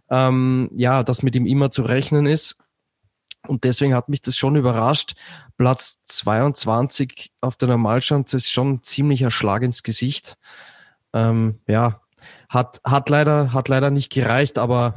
[0.10, 2.58] ähm, ja, dass mit ihm immer zu rechnen ist.
[3.48, 5.14] Und deswegen hat mich das schon überrascht.
[5.58, 10.38] Platz 22 auf der Normalschanze ist schon ein ziemlicher Schlag ins Gesicht.
[11.14, 12.02] Ähm, ja,
[12.50, 14.96] hat, hat leider, hat leider nicht gereicht, aber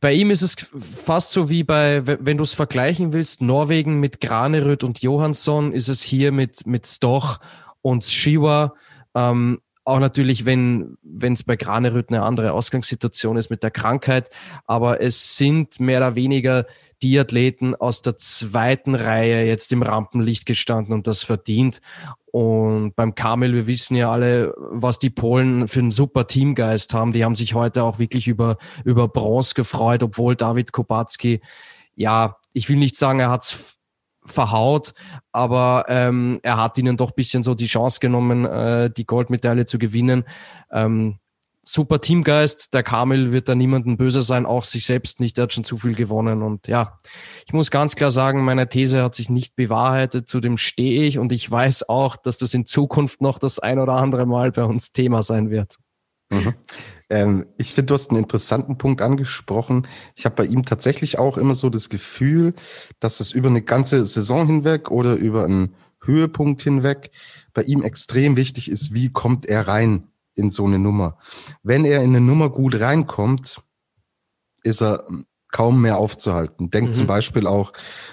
[0.00, 4.20] bei ihm ist es fast so wie bei, wenn du es vergleichen willst, Norwegen mit
[4.20, 7.38] Graneröd und Johansson, ist es hier mit, mit Stoch
[7.82, 8.74] und Shiwa.
[9.14, 14.30] Ähm, auch natürlich, wenn es bei Graneröd eine andere Ausgangssituation ist mit der Krankheit.
[14.66, 16.66] Aber es sind mehr oder weniger
[17.02, 21.80] die Athleten aus der zweiten Reihe jetzt im Rampenlicht gestanden und das verdient.
[22.26, 27.12] Und beim Kamel, wir wissen ja alle, was die Polen für einen super Teamgeist haben.
[27.12, 31.40] Die haben sich heute auch wirklich über, über Bronze gefreut, obwohl David Kubacki,
[31.96, 33.79] ja, ich will nicht sagen, er hat's
[34.30, 34.94] verhaut,
[35.32, 39.78] aber ähm, er hat ihnen doch bisschen so die Chance genommen, äh, die Goldmedaille zu
[39.78, 40.24] gewinnen.
[40.70, 41.18] Ähm,
[41.62, 42.74] super Teamgeist.
[42.74, 45.38] Der Kamel wird da niemanden böse sein, auch sich selbst nicht.
[45.38, 46.42] Er hat schon zu viel gewonnen.
[46.42, 46.98] Und ja,
[47.46, 50.28] ich muss ganz klar sagen, meine These hat sich nicht bewahrheitet.
[50.28, 53.94] Zudem stehe ich und ich weiß auch, dass das in Zukunft noch das ein oder
[53.94, 55.76] andere Mal bei uns Thema sein wird.
[56.30, 56.54] Mhm.
[57.10, 59.86] Ähm, ich finde, du hast einen interessanten Punkt angesprochen.
[60.14, 62.54] Ich habe bei ihm tatsächlich auch immer so das Gefühl,
[63.00, 67.10] dass es über eine ganze Saison hinweg oder über einen Höhepunkt hinweg
[67.52, 71.18] bei ihm extrem wichtig ist, wie kommt er rein in so eine Nummer.
[71.62, 73.60] Wenn er in eine Nummer gut reinkommt,
[74.62, 75.06] ist er
[75.50, 76.70] kaum mehr aufzuhalten.
[76.70, 76.94] Denkt mhm.
[76.94, 77.72] zum Beispiel auch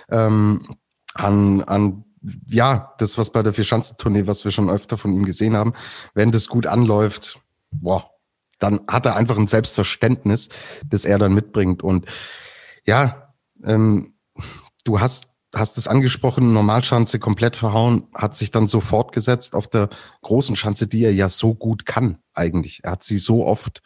[0.10, 0.66] ähm,
[1.14, 2.04] an, an
[2.48, 5.74] ja, das, was bei der Vierschanzentournee, was wir schon öfter von ihm gesehen haben,
[6.14, 7.40] wenn das gut anläuft,
[7.72, 8.10] boah,
[8.60, 10.50] dann hat er einfach ein Selbstverständnis,
[10.86, 11.84] das er dann mitbringt.
[11.84, 12.08] Und
[12.86, 14.16] ja, ähm,
[14.84, 19.90] du hast hast es angesprochen, Normalschanze komplett verhauen, hat sich dann so fortgesetzt auf der
[20.22, 22.82] großen Schanze, die er ja so gut kann eigentlich.
[22.84, 23.82] Er hat sie so oft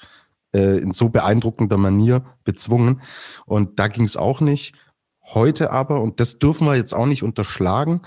[0.53, 3.01] äh, in so beeindruckender Manier bezwungen
[3.45, 4.75] und da ging es auch nicht.
[5.23, 8.01] Heute aber, und das dürfen wir jetzt auch nicht unterschlagen,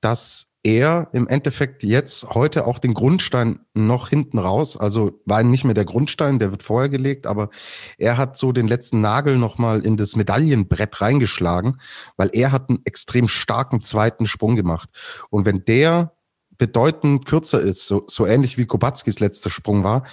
[0.00, 5.64] dass er im Endeffekt jetzt heute auch den Grundstein noch hinten raus, also war nicht
[5.64, 7.50] mehr der Grundstein, der wird vorher gelegt, aber
[7.98, 11.80] er hat so den letzten Nagel nochmal in das Medaillenbrett reingeschlagen,
[12.16, 14.88] weil er hat einen extrem starken zweiten Sprung gemacht.
[15.30, 16.12] Und wenn der
[16.58, 20.04] bedeutend kürzer ist, so, so ähnlich wie Kobatskis letzter Sprung war,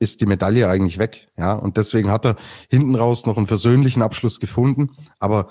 [0.00, 1.28] ist die Medaille eigentlich weg.
[1.36, 2.36] Ja, und deswegen hat er
[2.68, 4.96] hinten raus noch einen versöhnlichen Abschluss gefunden.
[5.20, 5.48] Aber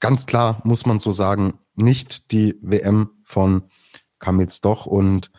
[0.00, 3.70] ganz klar muss man so sagen, nicht die WM von
[4.18, 4.86] Kamitz doch.
[4.86, 5.30] Und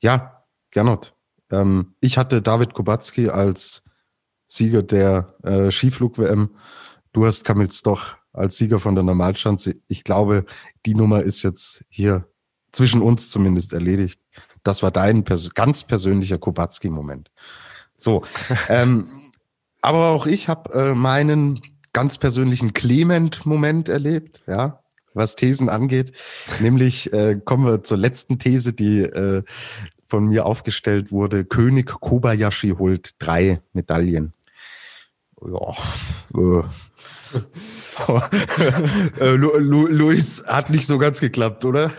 [0.00, 1.14] ja, Gernot,
[1.50, 3.82] ähm, ich hatte David Kubacki als
[4.46, 6.50] Sieger der äh, Skiflug-WM.
[7.12, 9.74] Du hast Kamils doch als Sieger von der Normalschanze.
[9.88, 10.44] Ich glaube,
[10.84, 12.28] die Nummer ist jetzt hier
[12.72, 14.20] zwischen uns zumindest erledigt.
[14.64, 17.30] Das war dein pers ganz persönlicher Kubacki-Moment.
[17.94, 18.24] So,
[18.68, 19.30] ähm,
[19.80, 24.42] aber auch ich habe äh, meinen ganz persönlichen Clement-Moment erlebt.
[24.46, 24.83] Ja,
[25.14, 26.12] was Thesen angeht.
[26.60, 29.42] Nämlich äh, kommen wir zur letzten These, die äh,
[30.06, 31.44] von mir aufgestellt wurde.
[31.44, 34.32] König Kobayashi holt drei Medaillen.
[35.44, 35.74] ja.
[36.36, 36.62] Äh.
[39.20, 41.90] äh, Lu Lu Luis hat nicht so ganz geklappt, oder?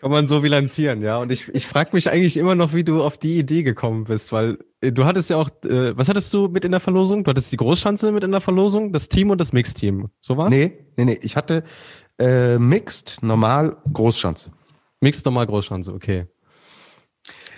[0.00, 1.18] Kann man so bilanzieren, ja.
[1.18, 4.32] Und ich, ich frage mich eigentlich immer noch, wie du auf die Idee gekommen bist,
[4.32, 7.22] weil äh, du hattest ja auch, äh, was hattest du mit in der Verlosung?
[7.22, 10.08] Du hattest die Großschanze mit in der Verlosung, das Team und das Mixteam.
[10.20, 10.50] So war's?
[10.50, 11.18] Nee, nee, nee.
[11.20, 11.64] Ich hatte
[12.20, 14.50] äh, Mixed, normal, Großschanze.
[15.00, 16.26] Mixed, normal, Großschanze, okay.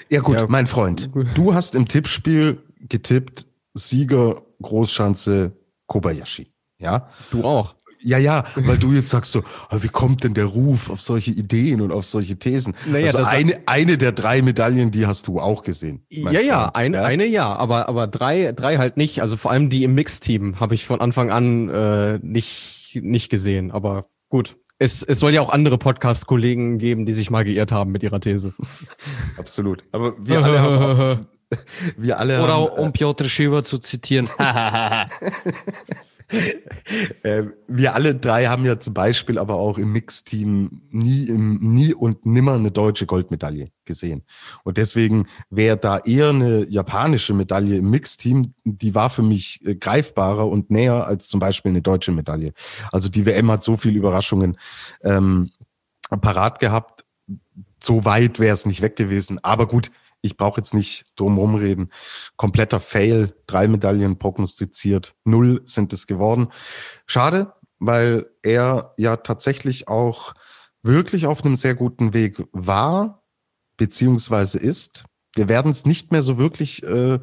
[0.09, 1.11] Ja gut, ja, mein Freund.
[1.35, 5.53] Du hast im Tippspiel getippt, Sieger, Großschanze,
[5.87, 6.53] Kobayashi.
[6.79, 7.09] Ja?
[7.31, 7.75] Du auch.
[8.05, 11.31] Ja, ja, weil du jetzt sagst so, ah, wie kommt denn der Ruf auf solche
[11.31, 12.75] Ideen und auf solche Thesen?
[12.85, 16.05] Naja, also eine, eine der drei Medaillen, die hast du auch gesehen.
[16.11, 17.05] Ja, ja, eine, ja?
[17.05, 19.23] eine ja, aber, aber drei, drei halt nicht.
[19.23, 23.71] Also vor allem die im Mixteam habe ich von Anfang an äh, nicht, nicht gesehen.
[23.71, 27.93] Aber gut, es, es soll ja auch andere Podcast-Kollegen geben, die sich mal geirrt haben
[27.93, 28.55] mit ihrer These.
[29.37, 29.85] Absolut.
[29.93, 31.27] Aber wir alle haben,
[31.99, 34.31] wir alle Oder haben, um Piotr Schieber zu zitieren.
[37.23, 42.25] äh, wir alle drei haben ja zum Beispiel aber auch im Mixteam nie, nie und
[42.27, 44.23] nimmer eine deutsche Goldmedaille gesehen.
[44.65, 49.75] Und deswegen wäre da eher eine japanische Medaille im Mixteam, die war für mich äh,
[49.75, 52.53] greifbarer und näher als zum Beispiel eine deutsche Medaille.
[52.91, 54.57] Also die WM hat so viele Überraschungen
[55.03, 55.51] ähm,
[56.21, 57.05] parat gehabt.
[57.83, 59.43] So weit wäre es nicht weg gewesen.
[59.43, 59.91] Aber gut,
[60.23, 61.93] ich brauche jetzt nicht drum rumreden.
[62.37, 66.49] Kompletter Fail, drei Medaillen prognostiziert, null sind es geworden.
[67.07, 70.35] Schade, weil er ja tatsächlich auch
[70.83, 73.25] wirklich auf einem sehr guten Weg war,
[73.77, 75.05] beziehungsweise ist.
[75.35, 77.19] Wir werden es nicht mehr so wirklich äh,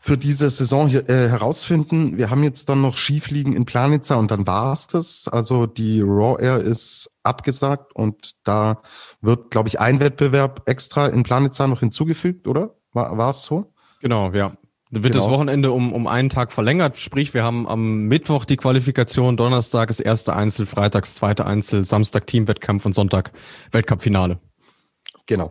[0.00, 2.18] für diese Saison hier, äh, herausfinden.
[2.18, 5.28] Wir haben jetzt dann noch Skifliegen in Planitza und dann war's das.
[5.28, 8.82] Also die Raw Air ist abgesagt und da
[9.20, 12.74] wird, glaube ich, ein Wettbewerb extra in Planitza noch hinzugefügt, oder?
[12.92, 13.72] War, war es so?
[14.00, 14.52] Genau, ja.
[14.90, 15.24] Da wird genau.
[15.24, 16.98] das Wochenende um, um einen Tag verlängert.
[16.98, 22.26] Sprich, wir haben am Mittwoch die Qualifikation, Donnerstag ist erste Einzel, Freitags zweite Einzel, Samstag
[22.26, 23.32] Teamwettkampf und Sonntag
[23.70, 24.38] Weltcup-Finale.
[25.26, 25.50] Genau.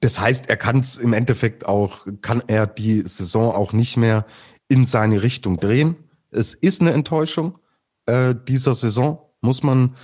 [0.00, 4.26] Das heißt, er kann es im Endeffekt auch, kann er die Saison auch nicht mehr
[4.68, 5.96] in seine Richtung drehen.
[6.30, 7.58] Es ist eine Enttäuschung
[8.04, 9.96] äh, dieser Saison, muss man,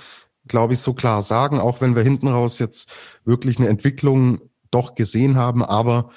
[0.47, 2.93] glaube ich, so klar sagen, auch wenn wir hinten raus jetzt
[3.24, 4.40] wirklich eine Entwicklung
[4.70, 5.64] doch gesehen haben.
[5.64, 6.11] Aber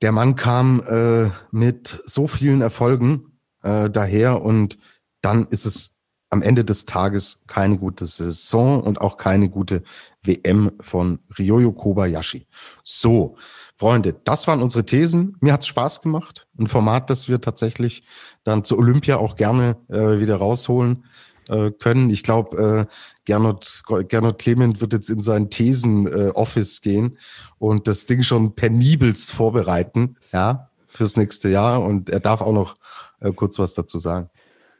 [0.00, 4.78] der Mann kam äh, mit so vielen Erfolgen äh, daher und
[5.20, 5.96] dann ist es
[6.30, 9.82] am Ende des Tages keine gute Saison und auch keine gute
[10.22, 12.46] WM von Ryoyo Kobayashi.
[12.82, 13.36] So,
[13.76, 15.36] Freunde, das waren unsere Thesen.
[15.40, 16.48] Mir hat's Spaß gemacht.
[16.58, 18.04] Ein Format, das wir tatsächlich
[18.44, 21.04] dann zur Olympia auch gerne äh, wieder rausholen
[21.48, 22.10] äh, können.
[22.10, 27.18] Ich glaube, äh, Gernot, Gernot Clement wird jetzt in sein Thesen-Office äh, gehen
[27.58, 31.82] und das Ding schon penibelst vorbereiten, ja, fürs nächste Jahr.
[31.82, 32.76] Und er darf auch noch
[33.20, 34.30] äh, kurz was dazu sagen.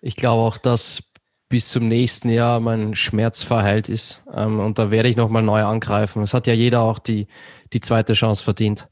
[0.01, 1.03] Ich glaube auch, dass
[1.49, 4.23] bis zum nächsten Jahr mein Schmerz verheilt ist.
[4.35, 6.23] Ähm, und da werde ich nochmal neu angreifen.
[6.23, 7.27] Es hat ja jeder auch die,
[7.75, 8.89] die zweite Chance verdient.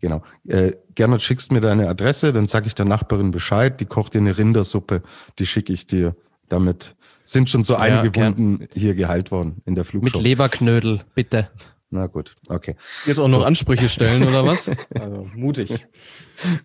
[0.00, 0.22] Genau.
[0.48, 4.18] Äh, Gernot, schickst mir deine Adresse, dann sage ich der Nachbarin Bescheid, die kocht dir
[4.18, 5.02] eine Rindersuppe,
[5.38, 6.16] die schicke ich dir.
[6.48, 10.18] Damit sind schon so einige ja, Wunden hier geheilt worden in der Flugshow.
[10.18, 11.50] Mit Leberknödel, bitte.
[11.92, 12.76] Na gut, okay.
[13.04, 13.46] Jetzt auch noch so.
[13.46, 14.70] Ansprüche stellen oder was?
[14.98, 15.86] Also, mutig.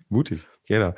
[0.09, 0.47] mutig.
[0.67, 0.93] Genau.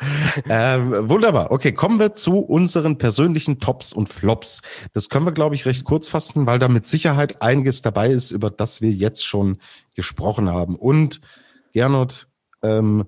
[0.50, 1.52] ähm, wunderbar.
[1.52, 4.62] Okay, kommen wir zu unseren persönlichen Tops und Flops.
[4.94, 8.32] Das können wir, glaube ich, recht kurz fassen, weil da mit Sicherheit einiges dabei ist,
[8.32, 9.58] über das wir jetzt schon
[9.96, 10.76] gesprochen haben.
[10.76, 11.22] Und
[11.74, 12.28] Gernot,
[12.64, 13.06] ähm,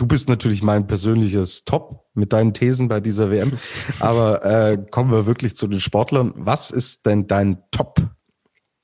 [0.00, 3.52] du bist natürlich mein persönliches Top mit deinen Thesen bei dieser WM.
[4.00, 6.32] Aber äh, kommen wir wirklich zu den Sportlern.
[6.36, 8.00] Was ist denn dein Top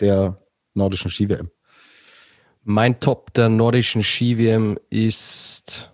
[0.01, 0.39] der
[0.75, 1.51] nordischen Ski-WM?
[2.65, 5.93] Mein Top der nordischen Ski-WM ist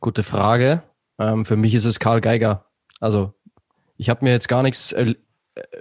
[0.00, 0.82] Gute Frage.
[1.18, 2.66] Ähm, für mich ist es Karl Geiger.
[3.00, 3.32] Also
[3.96, 5.14] ich habe mir jetzt gar nichts äh,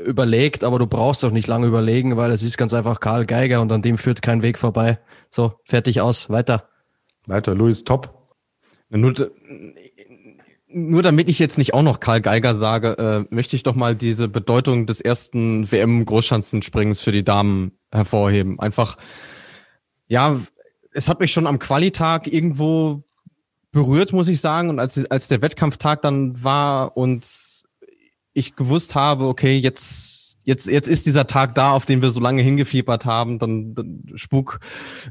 [0.05, 3.59] überlegt, aber du brauchst auch nicht lange überlegen, weil es ist ganz einfach Karl Geiger
[3.59, 4.99] und an dem führt kein Weg vorbei.
[5.30, 6.70] So, fertig aus, weiter.
[7.28, 8.22] Weiter, Luis, top.
[8.93, 9.31] Nur,
[10.67, 12.97] nur damit ich jetzt nicht auch noch Karl Geiger sage,
[13.29, 18.59] äh, möchte ich doch mal diese Bedeutung des ersten WM-Großschanzenspringens für die Damen hervorheben.
[18.59, 18.97] Einfach,
[20.07, 20.39] ja,
[20.93, 23.03] es hat mich schon am Qualitag irgendwo
[23.71, 24.69] berührt, muss ich sagen.
[24.69, 27.25] Und als, als der Wettkampftag dann war und
[28.33, 32.19] ich gewusst habe, okay, jetzt, jetzt, jetzt ist dieser Tag da, auf den wir so
[32.19, 34.59] lange hingefiebert haben, dann, dann spuk,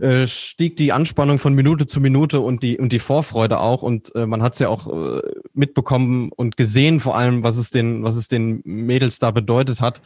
[0.01, 3.83] äh, stieg die Anspannung von Minute zu Minute und die, und die Vorfreude auch.
[3.83, 5.23] Und äh, man hat es ja auch äh,
[5.55, 10.03] mitbekommen und gesehen, vor allem, was es den, was es den Mädels da bedeutet hat.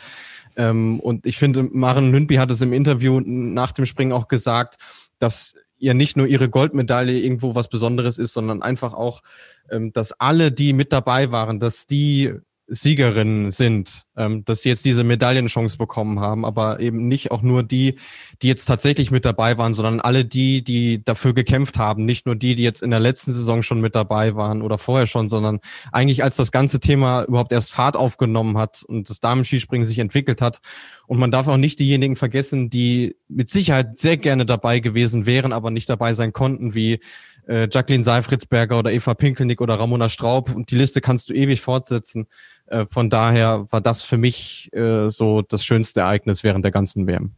[0.56, 4.78] Ähm, und ich finde, Maren Lündby hat es im Interview nach dem Springen auch gesagt,
[5.18, 9.22] dass ja nicht nur ihre Goldmedaille irgendwo was Besonderes ist, sondern einfach auch,
[9.70, 12.32] ähm, dass alle, die mit dabei waren, dass die
[12.68, 17.62] Siegerinnen sind, ähm, dass sie jetzt diese Medaillenchance bekommen haben, aber eben nicht auch nur
[17.62, 17.98] die,
[18.42, 22.34] die jetzt tatsächlich mit dabei waren, sondern alle die, die dafür gekämpft haben, nicht nur
[22.34, 25.60] die, die jetzt in der letzten Saison schon mit dabei waren oder vorher schon, sondern
[25.92, 30.42] eigentlich als das ganze Thema überhaupt erst Fahrt aufgenommen hat und das Damenskispringen sich entwickelt
[30.42, 30.60] hat.
[31.06, 35.52] Und man darf auch nicht diejenigen vergessen, die mit Sicherheit sehr gerne dabei gewesen wären,
[35.52, 36.98] aber nicht dabei sein konnten, wie
[37.46, 41.60] äh, Jacqueline Seifritzberger oder Eva Pinkelnick oder Ramona Straub und die Liste kannst du ewig
[41.60, 42.26] fortsetzen.
[42.66, 47.06] Äh, von daher war das für mich äh, so das schönste Ereignis während der ganzen
[47.06, 47.32] WM.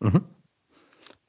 [0.00, 0.24] Mhm.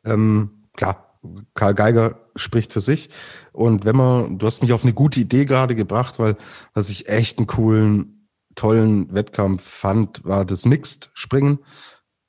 [0.05, 1.19] Ähm, klar,
[1.53, 3.09] Karl Geiger spricht für sich.
[3.51, 6.37] Und wenn man, du hast mich auf eine gute Idee gerade gebracht, weil
[6.73, 11.59] was ich echt einen coolen, tollen Wettkampf fand, war das Mixed-Springen.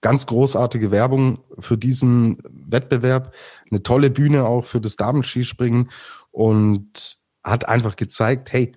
[0.02, 3.34] Ganz großartige Werbung für diesen Wettbewerb.
[3.70, 5.90] Eine tolle Bühne auch für das Damenskispringen
[6.30, 8.72] und hat einfach gezeigt, hey,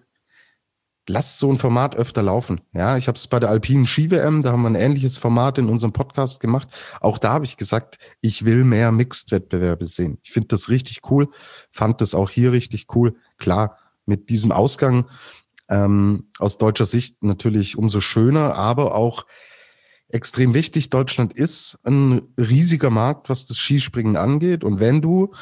[1.07, 2.61] lasst so ein Format öfter laufen.
[2.73, 5.69] Ja, ich habe es bei der Alpinen Ski-WM, da haben wir ein ähnliches Format in
[5.69, 6.67] unserem Podcast gemacht.
[7.01, 10.19] Auch da habe ich gesagt, ich will mehr Mixed-Wettbewerbe sehen.
[10.23, 11.29] Ich finde das richtig cool,
[11.71, 13.15] fand das auch hier richtig cool.
[13.37, 15.09] Klar, mit diesem Ausgang
[15.69, 19.25] ähm, aus deutscher Sicht natürlich umso schöner, aber auch
[20.09, 20.89] extrem wichtig.
[20.89, 24.63] Deutschland ist ein riesiger Markt, was das Skispringen angeht.
[24.63, 25.33] Und wenn du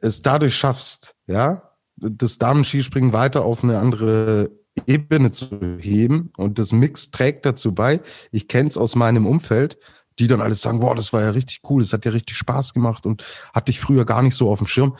[0.00, 4.50] es dadurch schaffst, ja, das Damen-Skispringen weiter auf eine andere
[4.86, 8.00] Ebene zu heben und das Mix trägt dazu bei.
[8.30, 9.78] Ich kenne es aus meinem Umfeld,
[10.18, 12.74] die dann alles sagen, wow, das war ja richtig cool, das hat ja richtig Spaß
[12.74, 13.24] gemacht und
[13.54, 14.96] hatte ich früher gar nicht so auf dem Schirm.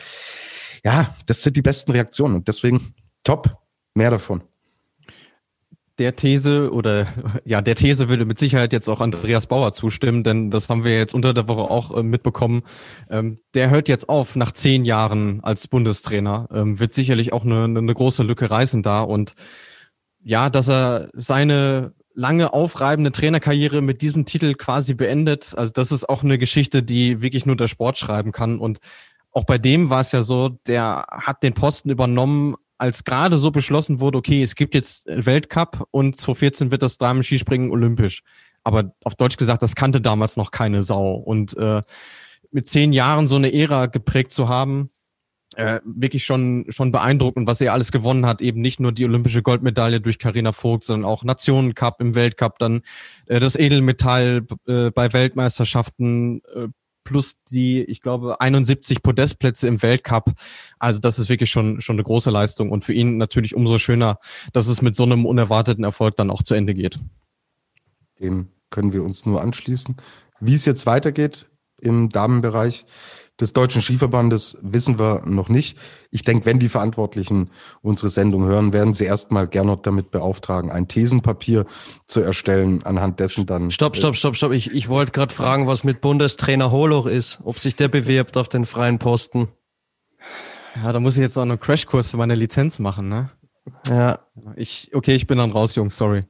[0.85, 3.59] Ja, das sind die besten Reaktionen und deswegen top,
[3.95, 4.43] mehr davon
[6.01, 7.07] der These oder
[7.45, 10.97] ja, der These würde mit Sicherheit jetzt auch Andreas Bauer zustimmen, denn das haben wir
[10.97, 12.63] jetzt unter der Woche auch äh, mitbekommen.
[13.11, 17.65] Ähm, der hört jetzt auf nach zehn Jahren als Bundestrainer, ähm, wird sicherlich auch eine,
[17.65, 19.35] eine große Lücke reißen da und
[20.23, 25.55] ja, dass er seine lange aufreibende Trainerkarriere mit diesem Titel quasi beendet.
[25.57, 28.81] Also das ist auch eine Geschichte, die wirklich nur der Sport schreiben kann und
[29.33, 33.51] auch bei dem war es ja so, der hat den Posten übernommen, als gerade so
[33.51, 38.23] beschlossen wurde, okay, es gibt jetzt Weltcup und 2014 wird das Damen-Skispringen olympisch.
[38.65, 41.15] Aber auf Deutsch gesagt, das kannte damals noch keine Sau.
[41.15, 41.83] Und äh,
[42.51, 44.89] mit zehn Jahren so eine Ära geprägt zu haben,
[45.57, 48.41] äh, wirklich schon schon beeindruckend, was er alles gewonnen hat.
[48.41, 52.83] Eben nicht nur die olympische Goldmedaille durch Carina Vogt, sondern auch Nationencup im Weltcup, dann
[53.27, 56.69] äh, das Edelmetall äh, bei Weltmeisterschaften, äh,
[57.05, 60.33] plus die, ich glaube, 71 Podestplätze im Weltcup.
[60.79, 64.19] Also das ist wirklich schon, schon eine große Leistung und für ihn natürlich umso schöner,
[64.53, 67.01] dass es mit so einem unerwarteten Erfolg dann auch zu Ende geht.
[68.21, 69.97] Dem können wir uns nur anschließen.
[70.41, 71.47] Wie es jetzt weitergeht
[71.81, 72.85] im Damenbereich,
[73.41, 75.79] des Deutschen Skiverbandes wissen wir noch nicht.
[76.11, 77.51] Ich denke, wenn die Verantwortlichen
[77.83, 81.67] unsere Sendung hören, werden sie erstmal Gernot damit beauftragen, ein Thesenpapier
[82.07, 83.71] zu erstellen, anhand dessen dann.
[83.71, 84.53] Stopp, stopp, stopp, stopp.
[84.53, 88.49] Ich, ich wollte gerade fragen, was mit Bundestrainer Holoch ist, ob sich der bewirbt auf
[88.49, 89.49] den freien Posten.
[90.77, 93.31] Ja, da muss ich jetzt auch einen Crashkurs für meine Lizenz machen, ne?
[93.89, 94.21] Ja.
[94.57, 96.25] Ich, okay, ich bin dann raus, Jungs, sorry.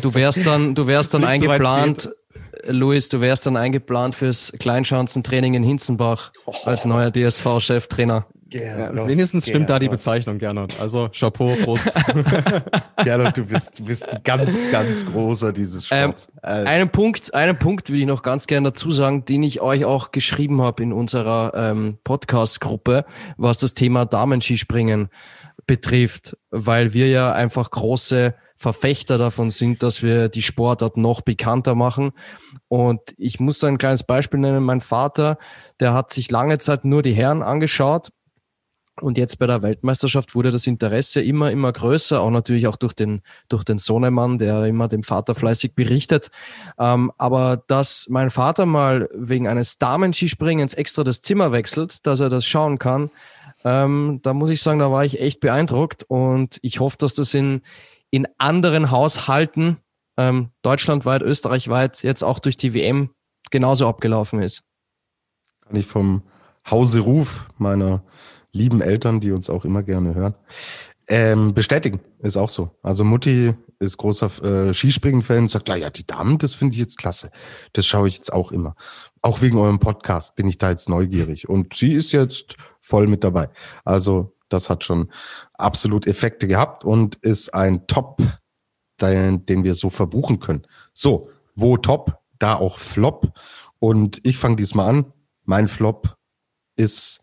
[0.00, 2.10] Du wärst dann, du wärst dann eingeplant,
[2.66, 6.32] Luis, du wärst dann eingeplant fürs Kleinschanzentraining in Hinzenbach
[6.64, 8.26] als neuer DSV-Cheftrainer.
[8.52, 9.70] Ja, wenigstens stimmt Gernot.
[9.70, 10.80] da die Bezeichnung, Gernot.
[10.80, 11.90] Also Chapeau, Prost.
[13.04, 16.32] Gernot, du bist, du bist ein ganz, ganz großer dieses ähm, Sports.
[16.42, 19.84] Ähm, einen Punkt, einen Punkt will ich noch ganz gerne dazu sagen, den ich euch
[19.84, 23.04] auch geschrieben habe in unserer ähm, Podcast-Gruppe,
[23.36, 25.10] was das Thema Damenskispringen
[25.66, 31.74] betrifft, weil wir ja einfach große Verfechter davon sind, dass wir die Sportart noch bekannter
[31.74, 32.12] machen.
[32.70, 34.62] Und ich muss da ein kleines Beispiel nennen.
[34.62, 35.38] Mein Vater,
[35.80, 38.10] der hat sich lange Zeit nur die Herren angeschaut.
[39.00, 42.92] Und jetzt bei der Weltmeisterschaft wurde das Interesse immer, immer größer, auch natürlich auch durch
[42.92, 46.30] den, durch den Sohnemann, der immer dem Vater fleißig berichtet.
[46.78, 52.28] Ähm, aber dass mein Vater mal wegen eines Damenskispringens extra das Zimmer wechselt, dass er
[52.28, 53.10] das schauen kann,
[53.64, 57.34] ähm, da muss ich sagen, da war ich echt beeindruckt und ich hoffe, dass das
[57.34, 57.62] in,
[58.10, 59.78] in anderen Haushalten,
[60.16, 63.10] ähm, deutschlandweit, österreichweit, jetzt auch durch die WM
[63.50, 64.64] genauso abgelaufen ist.
[65.66, 66.22] Kann ich vom
[66.70, 68.02] Hause Ruf meiner
[68.52, 70.34] lieben Eltern, die uns auch immer gerne hören,
[71.08, 72.00] ähm, bestätigen.
[72.20, 72.70] Ist auch so.
[72.82, 77.30] Also Mutti ist großer äh, Skispringen-Fan, sagt, ja, die Damen, das finde ich jetzt klasse.
[77.72, 78.74] Das schaue ich jetzt auch immer.
[79.22, 81.48] Auch wegen eurem Podcast bin ich da jetzt neugierig.
[81.48, 83.48] Und sie ist jetzt voll mit dabei.
[83.84, 85.10] Also das hat schon
[85.54, 88.20] absolut Effekte gehabt und ist ein Top,
[89.02, 90.66] den, den wir so verbuchen können.
[90.92, 93.32] So, wo Top, da auch Flop.
[93.78, 95.12] Und ich fange diesmal an.
[95.44, 96.16] Mein Flop
[96.76, 97.22] ist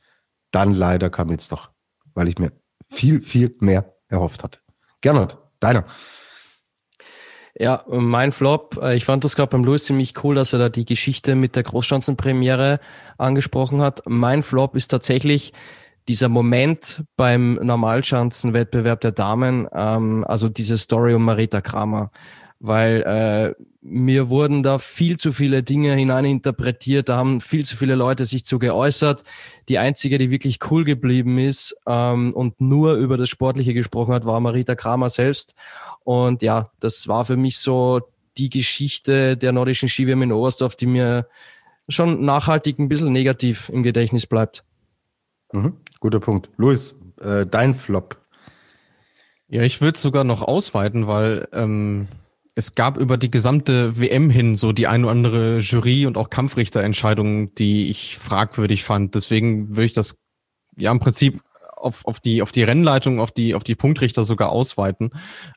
[0.51, 1.71] dann leider kam jetzt doch,
[2.13, 2.51] weil ich mir
[2.89, 4.59] viel, viel mehr erhofft hatte.
[5.01, 5.85] Gernot, deiner.
[7.59, 10.69] Ja, mein Flop, äh, ich fand das gerade beim Louis ziemlich cool, dass er da
[10.69, 12.79] die Geschichte mit der Großschanzenpremiere
[13.17, 14.03] angesprochen hat.
[14.05, 15.53] Mein Flop ist tatsächlich
[16.07, 22.11] dieser Moment beim Normalschanzenwettbewerb der Damen, ähm, also diese Story um Marita Kramer,
[22.59, 27.95] weil äh, mir wurden da viel zu viele Dinge hineininterpretiert, da haben viel zu viele
[27.95, 29.23] Leute sich zu geäußert.
[29.69, 34.25] Die einzige, die wirklich cool geblieben ist ähm, und nur über das Sportliche gesprochen hat,
[34.25, 35.55] war Marita Kramer selbst.
[36.03, 38.01] Und ja, das war für mich so
[38.37, 41.27] die Geschichte der nordischen Skiwärme in Oberstdorf, die mir
[41.89, 44.63] schon nachhaltig ein bisschen negativ im Gedächtnis bleibt.
[45.53, 45.77] Mhm,
[46.07, 46.49] guter Punkt.
[46.55, 48.15] Luis, äh, dein Flop.
[49.49, 52.07] Ja, ich würde sogar noch ausweiten, weil ähm,
[52.55, 56.29] es gab über die gesamte WM hin so die ein oder andere Jury- und auch
[56.29, 59.15] Kampfrichterentscheidungen, die ich fragwürdig fand.
[59.15, 60.17] Deswegen würde ich das
[60.77, 61.41] ja im Prinzip
[61.75, 65.09] auf, auf, die, auf die Rennleitung, auf die, auf die Punktrichter sogar ausweiten.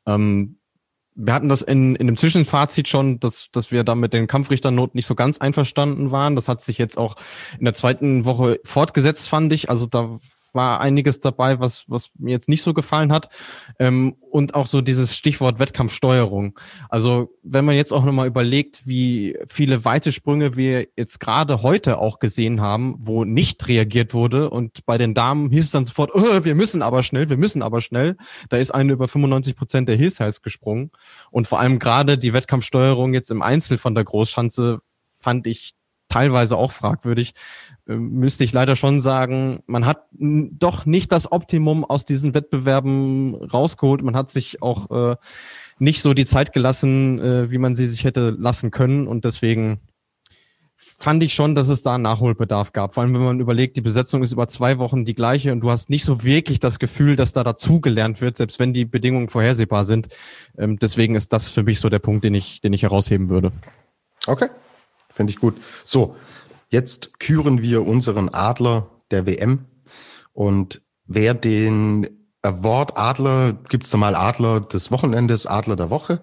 [0.05, 0.57] Ähm,
[1.15, 4.99] wir hatten das in, in dem Zwischenfazit schon, dass, dass wir da mit den Kampfrichternoten
[4.99, 6.35] nicht so ganz einverstanden waren.
[6.35, 7.17] Das hat sich jetzt auch
[7.59, 9.69] in der zweiten Woche fortgesetzt, fand ich.
[9.69, 10.19] Also da
[10.53, 13.29] war einiges dabei, was, was mir jetzt nicht so gefallen hat.
[13.79, 16.59] Ähm, und auch so dieses Stichwort Wettkampfsteuerung.
[16.89, 21.99] Also wenn man jetzt auch nochmal überlegt, wie viele weite Sprünge wir jetzt gerade heute
[21.99, 26.15] auch gesehen haben, wo nicht reagiert wurde und bei den Damen hieß es dann sofort,
[26.15, 28.17] oh, wir müssen aber schnell, wir müssen aber schnell.
[28.49, 30.91] Da ist eine über 95 Prozent der Hills gesprungen.
[31.31, 34.81] Und vor allem gerade die Wettkampfsteuerung jetzt im Einzel von der Großschanze
[35.19, 35.75] fand ich
[36.11, 37.33] teilweise auch fragwürdig,
[37.89, 43.35] äh, müsste ich leider schon sagen, man hat doch nicht das Optimum aus diesen Wettbewerben
[43.35, 44.03] rausgeholt.
[44.03, 45.17] Man hat sich auch äh,
[45.79, 49.07] nicht so die Zeit gelassen, äh, wie man sie sich hätte lassen können.
[49.07, 49.81] Und deswegen
[50.77, 52.93] fand ich schon, dass es da Nachholbedarf gab.
[52.93, 55.71] Vor allem, wenn man überlegt, die Besetzung ist über zwei Wochen die gleiche und du
[55.71, 59.87] hast nicht so wirklich das Gefühl, dass da dazugelernt wird, selbst wenn die Bedingungen vorhersehbar
[59.87, 60.09] sind.
[60.59, 63.53] Ähm, deswegen ist das für mich so der Punkt, den ich, den ich herausheben würde.
[64.27, 64.49] Okay.
[65.21, 65.61] Finde ich gut.
[65.85, 66.17] So,
[66.71, 69.67] jetzt küren wir unseren Adler der WM.
[70.33, 72.09] Und wer den
[72.41, 76.23] Award Adler, gibt's normal Adler des Wochenendes, Adler der Woche.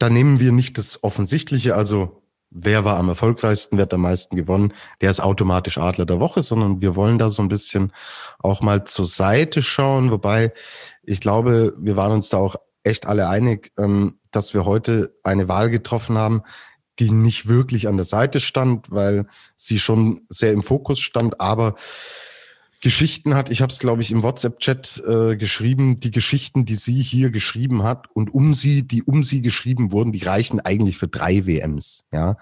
[0.00, 4.34] Da nehmen wir nicht das Offensichtliche, also wer war am erfolgreichsten, wer hat am meisten
[4.34, 7.92] gewonnen, der ist automatisch Adler der Woche, sondern wir wollen da so ein bisschen
[8.40, 10.10] auch mal zur Seite schauen.
[10.10, 10.52] Wobei
[11.04, 15.48] ich glaube, wir waren uns da auch echt alle einig, ähm, dass wir heute eine
[15.48, 16.42] Wahl getroffen haben,
[16.98, 19.26] die nicht wirklich an der Seite stand, weil
[19.56, 21.74] sie schon sehr im Fokus stand, aber
[22.80, 27.02] Geschichten hat, ich habe es, glaube ich, im WhatsApp-Chat äh, geschrieben, die Geschichten, die sie
[27.02, 31.08] hier geschrieben hat und um sie, die um sie geschrieben wurden, die reichen eigentlich für
[31.08, 32.04] drei WMs.
[32.12, 32.36] Ja,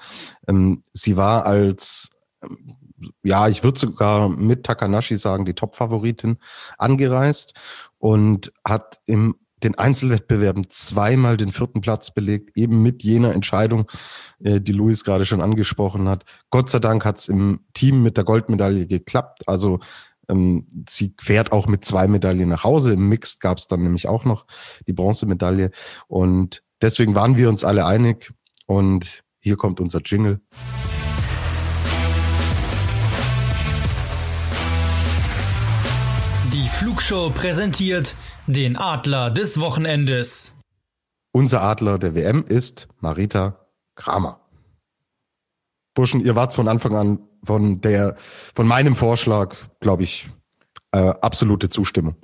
[0.46, 2.10] ähm, Sie war als,
[2.42, 2.76] ähm,
[3.22, 6.36] ja, ich würde sogar mit Takanashi sagen, die Top-Favoritin
[6.76, 7.54] angereist
[7.98, 13.90] und hat im den Einzelwettbewerben zweimal den vierten Platz belegt, eben mit jener Entscheidung,
[14.42, 16.24] äh, die Luis gerade schon angesprochen hat.
[16.50, 19.48] Gott sei Dank hat es im Team mit der Goldmedaille geklappt.
[19.48, 19.80] Also
[20.28, 22.92] ähm, sie fährt auch mit zwei Medaillen nach Hause.
[22.92, 24.46] Im Mix gab es dann nämlich auch noch
[24.86, 25.70] die Bronzemedaille.
[26.06, 28.32] Und deswegen waren wir uns alle einig.
[28.66, 30.40] Und hier kommt unser Jingle.
[36.78, 38.16] Flugshow präsentiert
[38.46, 40.60] den Adler des Wochenendes.
[41.32, 44.42] Unser Adler der WM ist Marita Kramer.
[45.94, 50.28] Burschen, ihr wart von Anfang an von der, von meinem Vorschlag, glaube ich,
[50.92, 52.16] äh, absolute Zustimmung.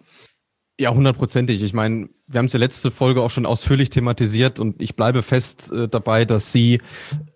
[0.79, 1.63] Ja, hundertprozentig.
[1.63, 5.23] Ich meine, wir haben es ja letzte Folge auch schon ausführlich thematisiert und ich bleibe
[5.23, 6.83] fest äh, dabei, dass sie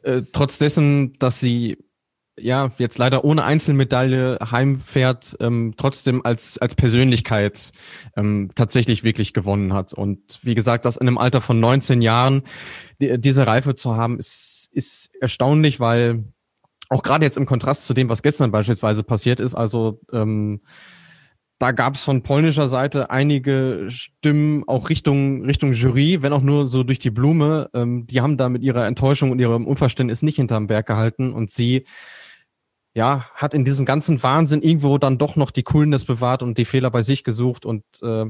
[0.02, 1.78] äh, trotz dessen, dass sie
[2.38, 7.72] ja, jetzt leider ohne Einzelmedaille heimfährt, ähm, trotzdem als, als Persönlichkeit
[8.16, 9.92] ähm, tatsächlich wirklich gewonnen hat.
[9.92, 12.42] Und wie gesagt, das in einem Alter von 19 Jahren,
[13.00, 16.24] die, diese Reife zu haben, ist, ist erstaunlich, weil
[16.88, 20.60] auch gerade jetzt im Kontrast zu dem, was gestern beispielsweise passiert ist, also ähm,
[21.58, 26.66] da gab es von polnischer Seite einige Stimmen auch Richtung Richtung Jury, wenn auch nur
[26.66, 27.70] so durch die Blume.
[27.72, 31.50] Ähm, die haben da mit ihrer Enttäuschung und ihrem Unverständnis nicht hinterm Berg gehalten und
[31.50, 31.86] sie
[32.96, 36.64] ja, hat in diesem ganzen Wahnsinn irgendwo dann doch noch die Coolness bewahrt und die
[36.64, 37.66] Fehler bei sich gesucht.
[37.66, 38.24] Und äh,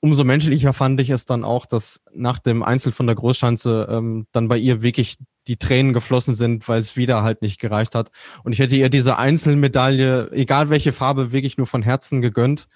[0.00, 4.26] umso menschlicher fand ich es dann auch, dass nach dem Einzel von der Großschanze ähm,
[4.32, 8.10] dann bei ihr wirklich die Tränen geflossen sind, weil es wieder halt nicht gereicht hat.
[8.42, 12.66] Und ich hätte ihr diese Einzelmedaille, egal welche Farbe, wirklich nur von Herzen gegönnt.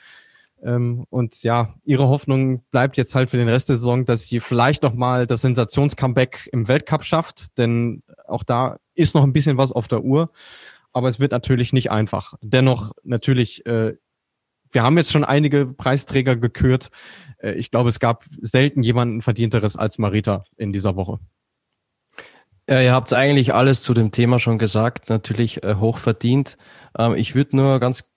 [0.63, 4.39] Ähm, und ja, ihre Hoffnung bleibt jetzt halt für den Rest der Saison, dass sie
[4.39, 9.73] vielleicht nochmal das Sensationscomeback im Weltcup schafft, denn auch da ist noch ein bisschen was
[9.73, 10.31] auf der Uhr.
[10.93, 12.35] Aber es wird natürlich nicht einfach.
[12.43, 13.95] Dennoch natürlich, äh,
[14.71, 16.91] wir haben jetzt schon einige Preisträger gekürt.
[17.39, 21.19] Äh, ich glaube, es gab selten jemanden verdienteres als Marita in dieser Woche.
[22.69, 26.57] Ja, ihr habt eigentlich alles zu dem Thema schon gesagt, natürlich äh, hoch verdient.
[26.97, 28.11] Ähm, ich würde nur ganz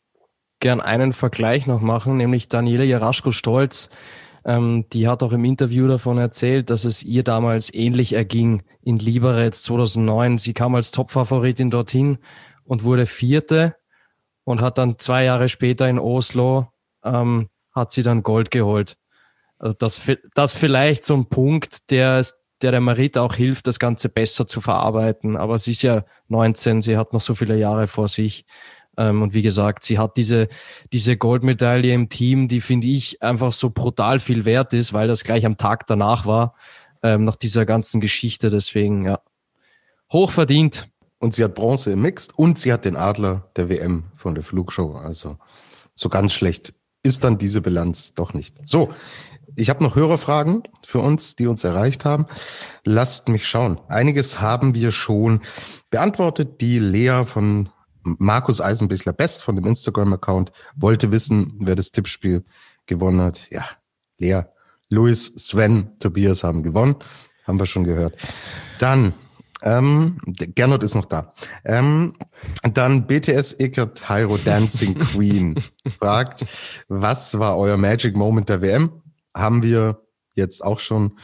[0.60, 3.90] gern einen Vergleich noch machen, nämlich Daniela Jaraschko-Stolz.
[4.46, 9.00] Ähm, die hat auch im Interview davon erzählt, dass es ihr damals ähnlich erging in
[9.00, 10.38] Liberec 2009.
[10.38, 12.20] Sie kam als Topfavoritin dorthin
[12.66, 13.76] und wurde Vierte
[14.44, 16.68] und hat dann zwei Jahre später in Oslo,
[17.04, 18.98] ähm, hat sie dann Gold geholt.
[19.58, 20.02] Also das,
[20.34, 22.26] das vielleicht so ein Punkt, der,
[22.62, 25.38] der der Marita auch hilft, das Ganze besser zu verarbeiten.
[25.38, 28.46] Aber sie ist ja 19, sie hat noch so viele Jahre vor sich.
[28.98, 30.48] Ähm, und wie gesagt, sie hat diese,
[30.94, 35.24] diese Goldmedaille im Team, die finde ich einfach so brutal viel wert ist, weil das
[35.24, 36.56] gleich am Tag danach war,
[37.04, 38.50] ähm, nach dieser ganzen Geschichte.
[38.50, 39.20] Deswegen, ja,
[40.12, 40.88] hoch verdient.
[41.26, 44.44] Und sie hat Bronze im Mixed und sie hat den Adler der WM von der
[44.44, 44.94] Flugshow.
[44.94, 45.40] Also
[45.96, 48.56] so ganz schlecht ist dann diese Bilanz doch nicht.
[48.68, 48.94] So,
[49.56, 52.28] ich habe noch Hörerfragen für uns, die uns erreicht haben.
[52.84, 53.82] Lasst mich schauen.
[53.88, 55.42] Einiges haben wir schon
[55.90, 56.62] beantwortet.
[56.62, 57.70] Die Lea von
[58.04, 62.46] Markus Eisenbichler Best von dem Instagram-Account wollte wissen, wer das Tippspiel
[62.86, 63.50] gewonnen hat.
[63.50, 63.66] Ja,
[64.20, 64.44] Lea,
[64.90, 66.98] Luis, Sven, Tobias haben gewonnen.
[67.46, 68.16] Haben wir schon gehört.
[68.78, 69.16] Dann,
[69.66, 71.34] ähm, Gernot ist noch da.
[71.66, 72.14] Ähm,
[72.74, 75.62] dann BTS Eckert Hyro Dancing Queen
[76.00, 76.46] fragt,
[76.88, 79.02] was war euer Magic Moment der WM?
[79.36, 80.06] Haben wir
[80.36, 81.18] jetzt auch schon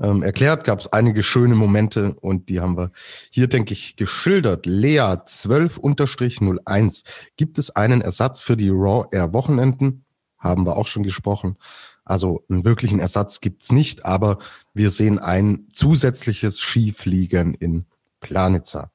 [0.00, 2.90] ähm, erklärt, gab es einige schöne Momente und die haben wir
[3.30, 4.66] hier, denke ich, geschildert.
[4.66, 7.04] Lea 12-01.
[7.36, 10.04] Gibt es einen Ersatz für die Raw Air Wochenenden?
[10.38, 11.56] Haben wir auch schon gesprochen.
[12.04, 14.38] Also einen wirklichen Ersatz gibt's nicht, aber
[14.74, 17.86] wir sehen ein zusätzliches Skifliegen in
[18.20, 18.90] Planitzer.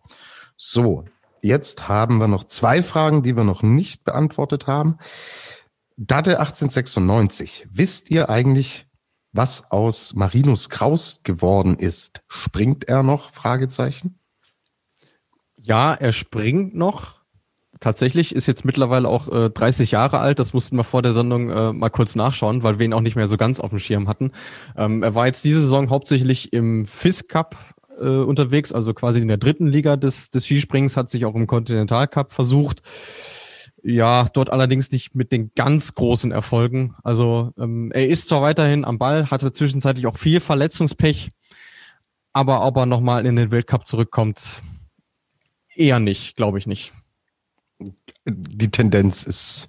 [0.58, 1.05] So,
[1.41, 4.97] jetzt haben wir noch zwei Fragen, die wir noch nicht beantwortet haben.
[5.95, 7.68] Date 1896.
[7.72, 8.88] Wisst ihr eigentlich,
[9.32, 12.24] was aus Marinus Kraus geworden ist.
[12.28, 13.32] Springt er noch?
[13.32, 14.20] Fragezeichen.
[15.58, 17.16] Ja, er springt noch.
[17.80, 20.40] Tatsächlich ist jetzt mittlerweile auch äh, 30 Jahre alt.
[20.40, 23.16] Das mussten wir vor der Sendung äh, mal kurz nachschauen, weil wir ihn auch nicht
[23.16, 24.32] mehr so ganz auf dem Schirm hatten.
[24.76, 27.56] Ähm, er war jetzt diese Saison hauptsächlich im FIS Cup
[28.00, 31.48] äh, unterwegs, also quasi in der dritten Liga des, des Skisprings, hat sich auch im
[31.48, 32.82] Continental Cup versucht.
[33.84, 36.96] Ja, dort allerdings nicht mit den ganz großen Erfolgen.
[37.04, 41.30] Also ähm, er ist zwar weiterhin am Ball, hatte zwischenzeitlich auch viel Verletzungspech,
[42.34, 44.62] aber ob er nochmal in den Weltcup zurückkommt,
[45.76, 46.92] eher nicht, glaube ich nicht.
[48.26, 49.68] Die Tendenz ist,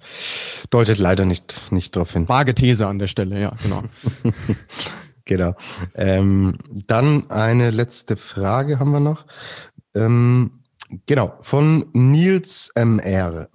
[0.69, 2.27] deutet leider nicht, nicht darauf hin.
[2.27, 3.83] Vage These an der Stelle, ja, genau.
[5.25, 5.55] genau.
[5.95, 6.57] Ähm,
[6.87, 9.25] dann eine letzte Frage haben wir noch.
[9.95, 10.63] Ähm,
[11.05, 13.49] genau, von Nils MR.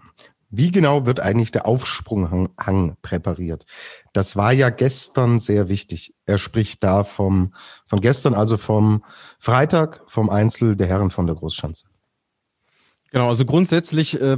[0.57, 3.67] Wie genau wird eigentlich der Aufsprunghang präpariert?
[4.13, 6.15] Das war ja gestern sehr wichtig.
[6.27, 7.53] Er spricht da vom,
[7.87, 9.05] von gestern, also vom
[9.41, 11.87] Freitag, vom Einzel der Herren von der Großschanze.
[13.15, 14.37] Genau, also grundsätzlich äh,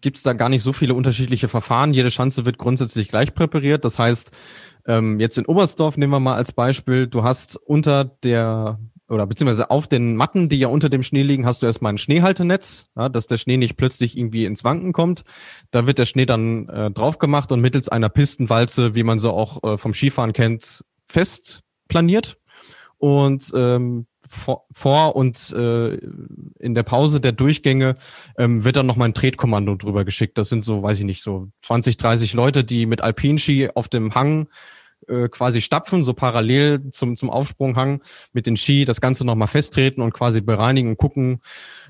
[0.00, 1.92] gibt es da gar nicht so viele unterschiedliche Verfahren.
[1.92, 3.84] Jede Schanze wird grundsätzlich gleich präpariert.
[3.84, 4.30] Das heißt,
[4.86, 8.78] ähm, jetzt in Oberstdorf nehmen wir mal als Beispiel, du hast unter der
[9.10, 11.98] oder beziehungsweise auf den Matten, die ja unter dem Schnee liegen, hast du erstmal ein
[11.98, 15.24] Schneehaltenetz, ja, dass der Schnee nicht plötzlich irgendwie ins Wanken kommt.
[15.70, 19.32] Da wird der Schnee dann äh, drauf gemacht und mittels einer Pistenwalze, wie man so
[19.32, 22.38] auch äh, vom Skifahren kennt, fest planiert.
[22.96, 25.96] Und ähm, vor, vor und äh,
[26.58, 27.96] in der Pause der Durchgänge
[28.38, 30.38] ähm, wird dann nochmal ein Tretkommando drüber geschickt.
[30.38, 34.14] Das sind so, weiß ich nicht, so 20, 30 Leute, die mit Alpinski auf dem
[34.14, 34.48] Hang
[35.08, 38.02] äh, quasi stapfen, so parallel zum, zum Aufsprunghang
[38.32, 41.40] mit den Ski, das Ganze nochmal festtreten und quasi bereinigen und gucken,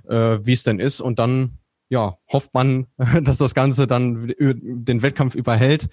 [0.08, 1.00] äh, wie es denn ist.
[1.00, 1.58] Und dann
[1.88, 2.86] ja, hofft man,
[3.22, 5.88] dass das Ganze dann den Wettkampf überhält.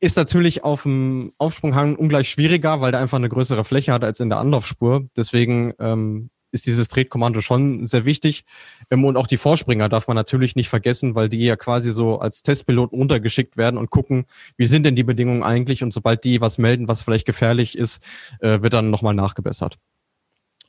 [0.00, 4.20] Ist natürlich auf dem Aufsprunghang ungleich schwieriger, weil der einfach eine größere Fläche hat als
[4.20, 5.08] in der Anlaufspur.
[5.16, 8.44] Deswegen ähm, ist dieses Tretkommando schon sehr wichtig.
[8.90, 12.18] Ähm, und auch die Vorspringer darf man natürlich nicht vergessen, weil die ja quasi so
[12.20, 14.26] als Testpiloten runtergeschickt werden und gucken,
[14.56, 15.82] wie sind denn die Bedingungen eigentlich?
[15.82, 18.02] Und sobald die was melden, was vielleicht gefährlich ist,
[18.40, 19.78] äh, wird dann nochmal nachgebessert.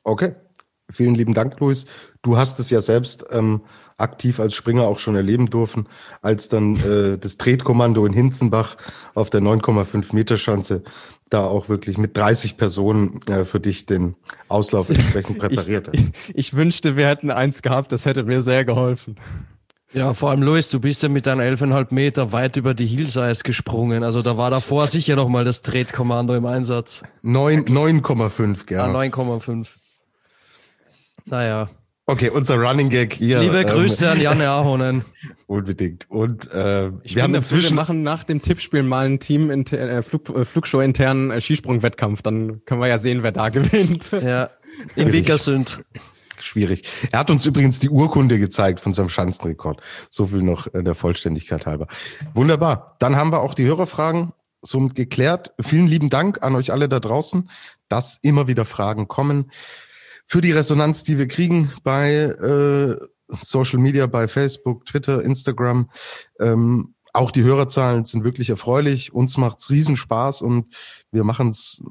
[0.04, 0.34] Okay.
[0.92, 1.86] Vielen lieben Dank, Luis.
[2.22, 3.62] Du hast es ja selbst ähm,
[3.98, 5.88] aktiv als Springer auch schon erleben dürfen,
[6.22, 8.78] als dann äh, das Tretkommando in Hinzenbach
[9.14, 10.84] auf der 9,5 Meter Schanze
[11.30, 14.16] da auch wirklich mit 30 Personen äh, für dich den
[14.48, 18.66] Auslauf entsprechend präpariert ich, ich, ich, wünschte, wir hätten eins gehabt, das hätte mir sehr
[18.66, 19.16] geholfen.
[19.92, 23.42] Ja, vor allem Luis, du bist ja mit deinen 11,5 Meter weit über die Hillsize
[23.44, 24.04] gesprungen.
[24.04, 27.04] Also da war davor sicher nochmal das Tretkommando im Einsatz.
[27.24, 28.96] 9,5, gerne.
[28.96, 29.68] Ah, 9,5.
[31.26, 31.70] Naja.
[32.10, 33.40] Okay, unser Running Gag hier.
[33.40, 35.06] Liebe ähm, Grüße ähm, an Janne Ahonen.
[35.46, 36.10] Unbedingt.
[36.10, 39.64] Und äh, ich wir haben inzwischen wir machen nach dem Tippspiel mal ein Team in
[39.68, 42.24] äh, Flug, äh, Flugshow internen äh, Skisprung-Wettkampf.
[42.24, 44.12] Dann können wir ja sehen, wer da gewinnt.
[44.12, 44.50] Ja,
[44.96, 45.84] in Vikersund.
[46.40, 46.90] Schwierig.
[47.12, 49.80] Er hat uns übrigens die Urkunde gezeigt von seinem Schanzenrekord.
[50.10, 51.86] So viel noch äh, der Vollständigkeit halber.
[52.34, 52.96] Wunderbar.
[52.98, 55.54] Dann haben wir auch die Hörerfragen somit geklärt.
[55.62, 57.52] Vielen lieben Dank an euch alle da draußen,
[57.88, 59.52] dass immer wieder Fragen kommen
[60.30, 62.98] für die Resonanz, die wir kriegen bei äh,
[63.30, 65.90] Social Media, bei Facebook, Twitter, Instagram.
[66.40, 69.12] Ähm, auch die Hörerzahlen sind wirklich erfreulich.
[69.12, 70.68] Uns macht's Riesenspaß und
[71.12, 71.84] wir machen es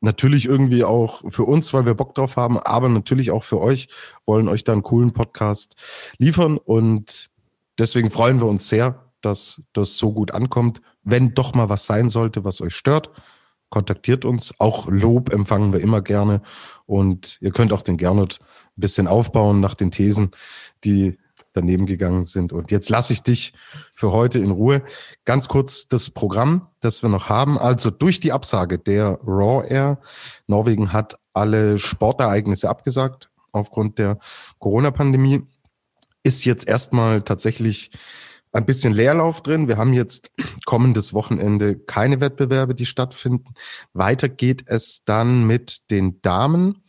[0.00, 3.88] natürlich irgendwie auch für uns, weil wir Bock drauf haben, aber natürlich auch für euch,
[4.24, 5.76] wollen euch da einen coolen Podcast
[6.16, 7.28] liefern und
[7.78, 10.80] deswegen freuen wir uns sehr, dass das so gut ankommt.
[11.02, 13.10] Wenn doch mal was sein sollte, was euch stört,
[13.70, 14.54] kontaktiert uns.
[14.58, 16.42] Auch Lob empfangen wir immer gerne.
[16.86, 20.30] Und ihr könnt auch den Gernot ein bisschen aufbauen nach den Thesen,
[20.84, 21.18] die
[21.56, 22.52] daneben gegangen sind.
[22.52, 23.54] Und jetzt lasse ich dich
[23.94, 24.82] für heute in Ruhe.
[25.24, 27.58] Ganz kurz das Programm, das wir noch haben.
[27.58, 29.98] Also durch die Absage der Raw Air.
[30.46, 34.18] Norwegen hat alle Sportereignisse abgesagt aufgrund der
[34.58, 35.42] Corona-Pandemie.
[36.22, 37.90] Ist jetzt erstmal tatsächlich
[38.56, 39.68] ein bisschen Leerlauf drin.
[39.68, 40.32] Wir haben jetzt
[40.64, 43.54] kommendes Wochenende keine Wettbewerbe, die stattfinden.
[43.92, 46.82] Weiter geht es dann mit den Damen,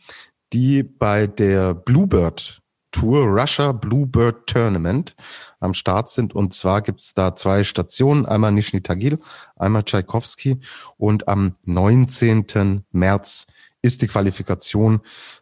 [0.52, 5.14] die bei der Bluebird Tour, Russia Bluebird Tournament
[5.60, 6.34] am Start sind.
[6.34, 9.18] Und zwar gibt's da zwei Stationen, einmal Nizhny Tagil,
[9.56, 10.58] einmal Tchaikovsky.
[10.96, 12.84] Und am 19.
[12.92, 13.46] März
[13.82, 15.00] ist die Qualifikation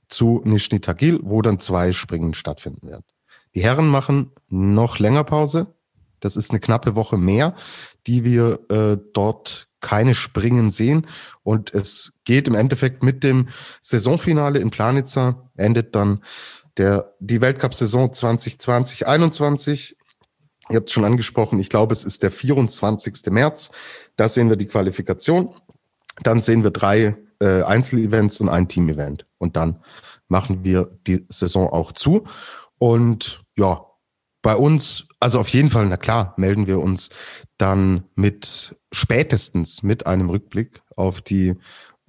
[0.08, 3.04] zu Nizhny Tagil, wo dann zwei Springen stattfinden werden.
[3.54, 5.75] Die Herren machen noch länger Pause,
[6.20, 7.54] das ist eine knappe Woche mehr,
[8.06, 11.06] die wir äh, dort keine Springen sehen.
[11.42, 13.48] Und es geht im Endeffekt mit dem
[13.80, 16.22] Saisonfinale in Planitza, endet dann
[16.76, 19.96] der, die Weltcup-Saison 2020, 21.
[20.68, 23.30] Ihr habt es schon angesprochen, ich glaube, es ist der 24.
[23.30, 23.70] März.
[24.16, 25.54] Da sehen wir die Qualifikation.
[26.22, 29.24] Dann sehen wir drei äh, Einzelevents und ein Team-Event.
[29.38, 29.82] Und dann
[30.28, 32.26] machen wir die Saison auch zu.
[32.78, 33.86] Und ja,
[34.42, 37.10] bei uns, also auf jeden Fall, na klar, melden wir uns
[37.58, 41.54] dann mit spätestens mit einem Rückblick auf die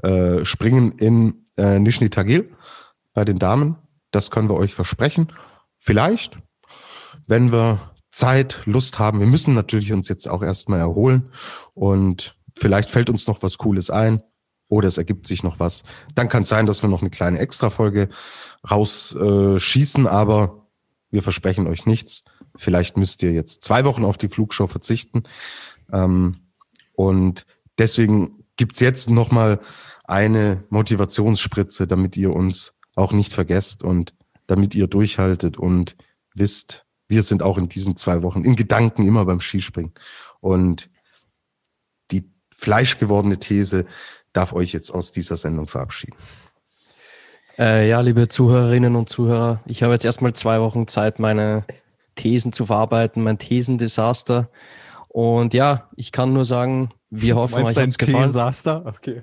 [0.04, 2.54] äh, Springen in äh, Nizhny Tagil
[3.14, 3.78] bei den Damen.
[4.12, 5.34] Das können wir euch versprechen.
[5.80, 6.38] Vielleicht,
[7.28, 9.20] wenn wir Zeit, Lust haben.
[9.20, 11.32] Wir müssen natürlich uns jetzt auch erstmal erholen
[11.76, 14.24] und vielleicht fällt uns noch was Cooles ein
[14.70, 15.84] oder es ergibt sich noch was.
[16.16, 18.10] Dann kann es sein, dass wir noch eine kleine Extrafolge
[18.70, 20.68] rausschießen, äh, aber
[21.12, 22.24] wir versprechen euch nichts.
[22.58, 25.24] Vielleicht müsst ihr jetzt zwei Wochen auf die Flugshow verzichten.
[25.92, 26.36] Ähm,
[26.94, 27.46] und
[27.78, 29.60] deswegen gibt's jetzt nochmal
[30.04, 34.14] eine Motivationsspritze, damit ihr uns auch nicht vergesst und
[34.48, 35.96] damit ihr durchhaltet und
[36.34, 39.94] wisst, wir sind auch in diesen zwei Wochen in Gedanken immer beim Skispringen.
[40.40, 40.90] Und
[42.12, 43.86] die fleischgewordene These
[44.34, 46.18] darf euch jetzt aus dieser Sendung verabschieden.
[47.58, 51.66] Äh, ja, liebe Zuhörerinnen und Zuhörer, ich habe jetzt erstmal zwei Wochen Zeit, meine
[52.18, 54.50] Thesen zu verarbeiten, mein Thesendesaster.
[55.08, 58.24] Und ja, ich kann nur sagen, wir hoffen, euch hat es gefallen.
[58.24, 58.86] Desaster?
[58.86, 59.22] Okay.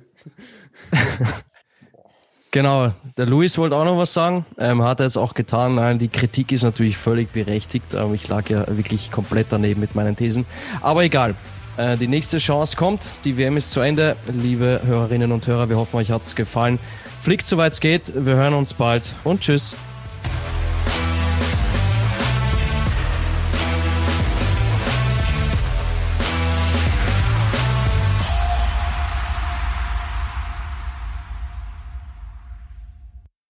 [2.51, 4.47] genau, der Luis wollte auch noch was sagen.
[4.59, 5.75] Ähm, hat er jetzt auch getan.
[5.75, 7.95] Nein, die Kritik ist natürlich völlig berechtigt.
[7.95, 10.47] Aber ich lag ja wirklich komplett daneben mit meinen Thesen.
[10.81, 11.35] Aber egal.
[11.77, 13.11] Äh, die nächste Chance kommt.
[13.25, 14.17] Die WM ist zu Ende.
[14.33, 16.79] Liebe Hörerinnen und Hörer, wir hoffen, euch hat es gefallen.
[17.21, 18.13] Fliegt soweit es geht.
[18.15, 19.77] Wir hören uns bald und tschüss.